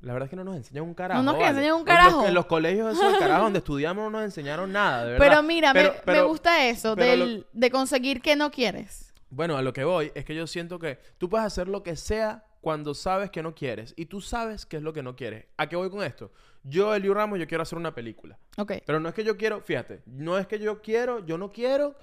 [0.00, 1.22] la verdad es que no nos enseñan un carajo.
[1.22, 1.48] nos vale.
[1.48, 2.26] enseñan un En los- carajo.
[2.26, 5.26] En los, colegios esos carajo donde estudiamos no nos enseñaron nada, de verdad.
[5.28, 8.50] pero mira, me- Pero- me, pero- gusta eso, pero lo- del- de conseguir que no
[8.50, 9.12] quieres.
[9.30, 11.96] Bueno, a lo que voy es que yo siento que tú puedes hacer lo que
[11.96, 13.92] sea cuando sabes que no quieres.
[13.96, 15.46] Y tú sabes qué es lo que no quieres.
[15.58, 16.30] ¿A qué voy con esto?
[16.62, 18.38] Yo, Elio Ramos, yo quiero hacer una película.
[18.56, 18.72] Ok.
[18.86, 21.96] Pero no es que yo quiero, fíjate, no es que yo quiero, yo no quiero.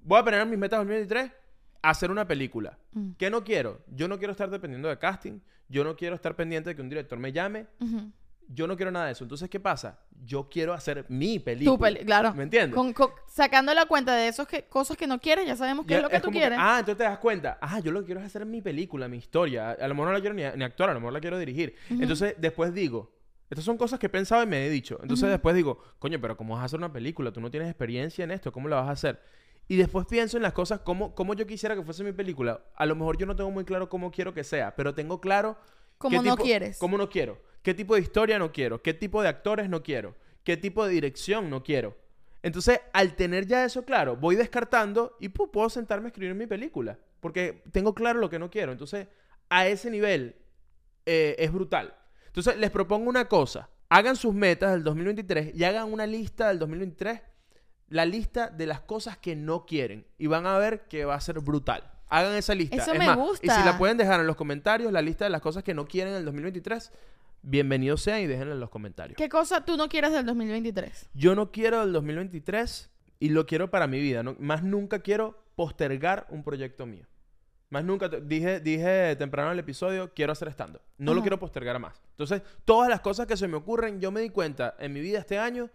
[0.00, 1.30] Voy a poner mis metas 2023,
[1.82, 2.78] hacer una película.
[2.92, 3.10] Mm.
[3.18, 3.80] ¿Qué no quiero?
[3.94, 5.40] Yo no quiero estar dependiendo de casting.
[5.68, 7.66] Yo no quiero estar pendiente de que un director me llame.
[8.48, 9.24] Yo no quiero nada de eso.
[9.24, 9.98] Entonces, ¿qué pasa?
[10.24, 11.76] Yo quiero hacer mi película.
[11.76, 12.32] Tu peli- claro.
[12.32, 12.76] ¿Me entiendes?
[12.76, 15.90] Con- con- sacando la cuenta de esos que, cosas que no quieres, ya sabemos qué
[15.94, 16.56] Ya es lo que tú quieres.
[16.62, 17.58] ah, entonces te das cuenta.
[17.60, 19.70] Ah, yo lo que quiero es hacer mi película, mi historia.
[19.70, 21.38] A, a lo mejor no la quiero ni, ni actuar, a lo mejor la quiero
[21.40, 21.74] dirigir.
[21.90, 23.15] Entonces, después digo,
[23.50, 24.98] estas son cosas que he pensado y me he dicho.
[25.02, 27.32] Entonces, después digo, coño, pero ¿cómo vas a hacer una película?
[27.32, 29.20] Tú no tienes experiencia en esto, ¿cómo la vas a hacer?
[29.68, 32.64] Y después pienso en las cosas, cómo, cómo yo quisiera que fuese mi película.
[32.76, 35.56] A lo mejor yo no tengo muy claro cómo quiero que sea, pero tengo claro...
[35.98, 36.78] Como no tipo- quieres.
[36.78, 37.40] ¿Cómo no quiero?
[37.62, 38.82] ¿Qué tipo de historia no quiero?
[38.82, 40.14] ¿Qué tipo de actores no quiero?
[40.44, 41.96] ¿Qué tipo de dirección no quiero?
[42.42, 46.46] Entonces, al tener ya eso claro, voy descartando y pu, puedo sentarme a escribir mi
[46.46, 46.98] película.
[47.18, 48.70] Porque tengo claro lo que no quiero.
[48.70, 49.08] Entonces,
[49.48, 50.36] a ese nivel
[51.06, 51.96] eh, es brutal.
[52.36, 53.70] Entonces, les propongo una cosa.
[53.88, 57.22] Hagan sus metas del 2023 y hagan una lista del 2023.
[57.88, 60.06] La lista de las cosas que no quieren.
[60.18, 61.90] Y van a ver que va a ser brutal.
[62.08, 62.76] Hagan esa lista.
[62.76, 63.58] Eso Es me más, Y gusta.
[63.58, 66.12] si la pueden dejar en los comentarios, la lista de las cosas que no quieren
[66.12, 66.92] en el 2023,
[67.40, 69.16] bienvenidos sean y déjenla en los comentarios.
[69.16, 71.08] ¿Qué cosa tú no quieres del 2023?
[71.14, 74.22] Yo no quiero el 2023 y lo quiero para mi vida.
[74.22, 74.36] ¿no?
[74.38, 77.06] Más nunca quiero postergar un proyecto mío.
[77.70, 80.80] Más nunca, te- dije, dije temprano en el episodio, quiero hacer stand-up.
[80.98, 82.00] No lo quiero postergar más.
[82.10, 85.18] Entonces, todas las cosas que se me ocurren, yo me di cuenta en mi vida
[85.18, 85.68] este año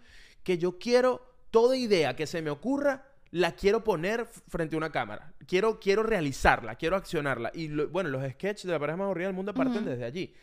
[0.43, 1.21] que yo quiero,
[1.51, 5.33] toda idea que se me ocurra, la quiero poner frente a una cámara.
[5.47, 7.49] Quiero, quiero realizarla, quiero accionarla.
[7.53, 10.33] Y lo- bueno, los sketches de la pareja más aburrida del mundo parten desde allí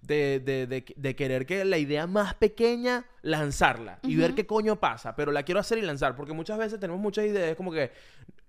[0.00, 4.76] de, de- de- de querer que la idea más pequeña lanzarla y ver qué coño
[4.78, 7.90] pasa, pero la quiero hacer y lanzar, porque muchas veces tenemos muchas ideas, como que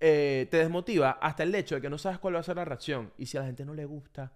[0.00, 2.64] eh, te desmotiva hasta el hecho de que no sabes cuál va a ser la
[2.64, 4.30] reacción y si a la gente no le gusta,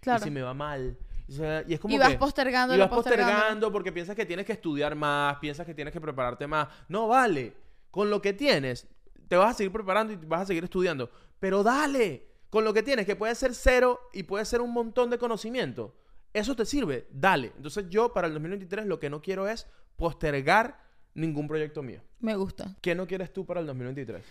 [0.00, 0.20] Claro.
[0.20, 0.96] y si me va mal,
[1.26, 4.52] y, es como Y vas que- postergando, y vas postergando porque piensas que tienes que
[4.52, 6.68] estudiar más, piensas que tienes que prepararte más.
[6.88, 7.52] No vale.
[7.90, 8.86] Con lo que tienes,
[9.28, 11.10] te vas a seguir preparando y vas a seguir estudiando.
[11.38, 12.26] Pero dale.
[12.50, 15.94] con lo que tienes, que puede ser cero y puede ser un montón de conocimiento,
[16.32, 17.52] eso te sirve, dale.
[17.56, 19.66] Entonces yo para el 2023 lo que no quiero es
[19.96, 20.80] postergar
[21.14, 22.00] ningún proyecto mío.
[22.20, 22.74] Me gusta.
[22.80, 24.24] ¿Qué no quieres tú para el 2023?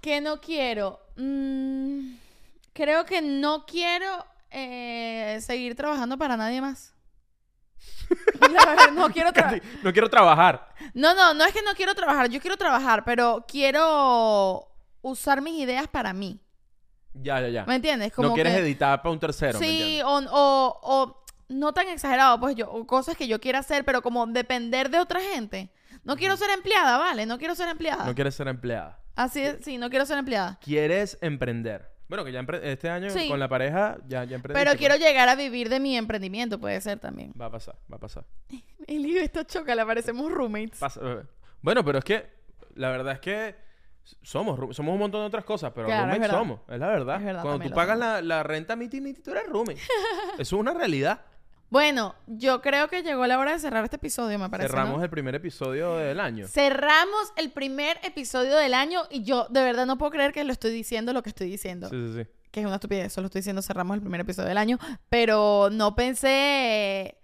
[0.00, 1.00] ¿Qué no quiero?
[1.16, 2.14] Mm,
[2.72, 6.95] creo que no quiero eh, seguir trabajando para nadie más.
[8.94, 9.62] No quiero trabajar.
[9.82, 10.68] no quiero trabajar.
[10.94, 12.28] No, no, no es que no quiero trabajar.
[12.28, 14.68] Yo quiero trabajar, pero quiero
[15.02, 16.40] usar mis ideas para mí.
[17.14, 17.64] Ya, ya, ya.
[17.66, 18.12] ¿Me entiendes?
[18.18, 20.20] no quieres que- editar para un tercero, ¿me Sí, o,
[20.82, 24.90] o no tan exagerado, pues yo, o cosas que yo quiera hacer, pero como depender
[24.90, 25.70] de otra gente.
[26.04, 27.26] No quiero ser empleada, ¿vale?
[27.26, 28.04] No quiero ser empleada.
[28.04, 29.00] No quieres ser empleada.
[29.16, 30.58] Así es, sí, no quiero ser empleada.
[30.62, 31.90] Quieres emprender.
[32.08, 33.28] Bueno, que ya este año Sí.
[33.28, 34.52] con la pareja ya, ya emprendiste.
[34.52, 34.78] Pero pues.
[34.78, 37.32] quiero llegar a vivir de mi emprendimiento, puede ser también.
[37.40, 38.24] Va a pasar, va a pasar.
[38.86, 40.78] Eli, esto choca, le parecemos roommates.
[40.78, 41.22] Pasa- eh,
[41.62, 42.26] Bueno, pero es que
[42.74, 43.56] la verdad es que
[44.22, 47.16] somos, somos un montón de otras cosas, pero Claro, es roommates somos, es la verdad.
[47.16, 49.80] Es verdad, Cuando tú pagas la, la renta miti miti, tú eres roommate.
[50.38, 51.22] Eso es una realidad.
[51.68, 54.68] Bueno, yo creo que llegó la hora de cerrar este episodio, me parece.
[54.68, 55.04] Cerramos ¿no?
[55.04, 56.46] el primer episodio del año.
[56.46, 60.52] Cerramos el primer episodio del año y yo de verdad no puedo creer que lo
[60.52, 61.88] estoy diciendo lo que estoy diciendo.
[61.88, 62.30] Sí, sí, sí.
[62.52, 64.78] Que es una estupidez, solo estoy diciendo cerramos el primer episodio del año.
[65.08, 67.18] Pero no pensé...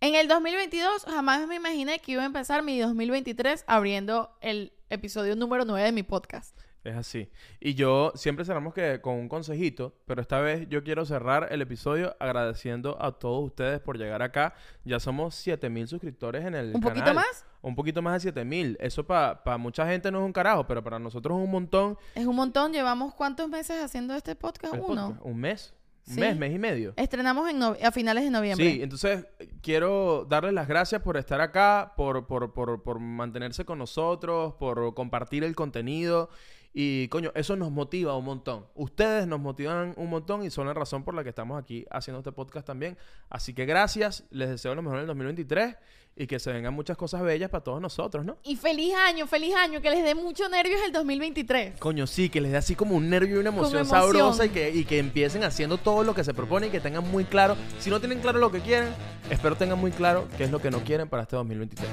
[0.00, 5.36] En el 2022 jamás me imaginé que iba a empezar mi 2023 abriendo el episodio
[5.36, 6.58] número 9 de mi podcast.
[6.84, 7.28] Es así.
[7.60, 11.62] Y yo siempre cerramos que con un consejito, pero esta vez yo quiero cerrar el
[11.62, 14.54] episodio agradeciendo a todos ustedes por llegar acá.
[14.84, 17.46] Ya somos 7000 suscriptores en el ¿Un poquito más?
[17.60, 18.76] Un poquito más de 7000.
[18.80, 21.96] Eso para mucha gente no es un carajo, pero para nosotros es un montón.
[22.16, 22.72] Es un montón.
[22.72, 24.74] ¿Llevamos cuántos meses haciendo este podcast?
[24.74, 25.06] El Uno.
[25.10, 25.20] podcast.
[25.26, 25.74] Un mes.
[26.08, 26.20] Un Sí.
[26.20, 26.94] mes, mes y medio.
[26.96, 28.68] Estrenamos en no- a finales de noviembre.
[28.72, 33.64] Sí, entonces eh, quiero darles las gracias por estar acá, por, por, por, por mantenerse
[33.64, 36.28] con nosotros, por compartir el contenido.
[36.74, 38.66] Y coño, eso nos motiva un montón.
[38.74, 42.20] Ustedes nos motivan un montón y son la razón por la que estamos aquí haciendo
[42.20, 42.96] este podcast también.
[43.28, 45.76] Así que gracias, les deseo lo mejor en el 2023
[46.16, 48.38] y que se vengan muchas cosas bellas para todos nosotros, ¿no?
[48.42, 51.78] Y feliz año, feliz año, que les dé mucho nervios el 2023.
[51.78, 54.02] Coño, sí, que les dé así como un nervio y una emoción, emoción.
[54.02, 57.10] sabrosa y que, y que empiecen haciendo todo lo que se propone y que tengan
[57.10, 57.56] muy claro.
[57.78, 58.88] Si no tienen claro lo que quieren,
[59.30, 61.88] espero tengan muy claro qué es lo que no quieren para este 2023.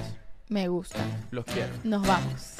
[0.49, 0.99] Me gusta.
[1.31, 1.69] Los quiero.
[1.83, 2.55] Nos vamos.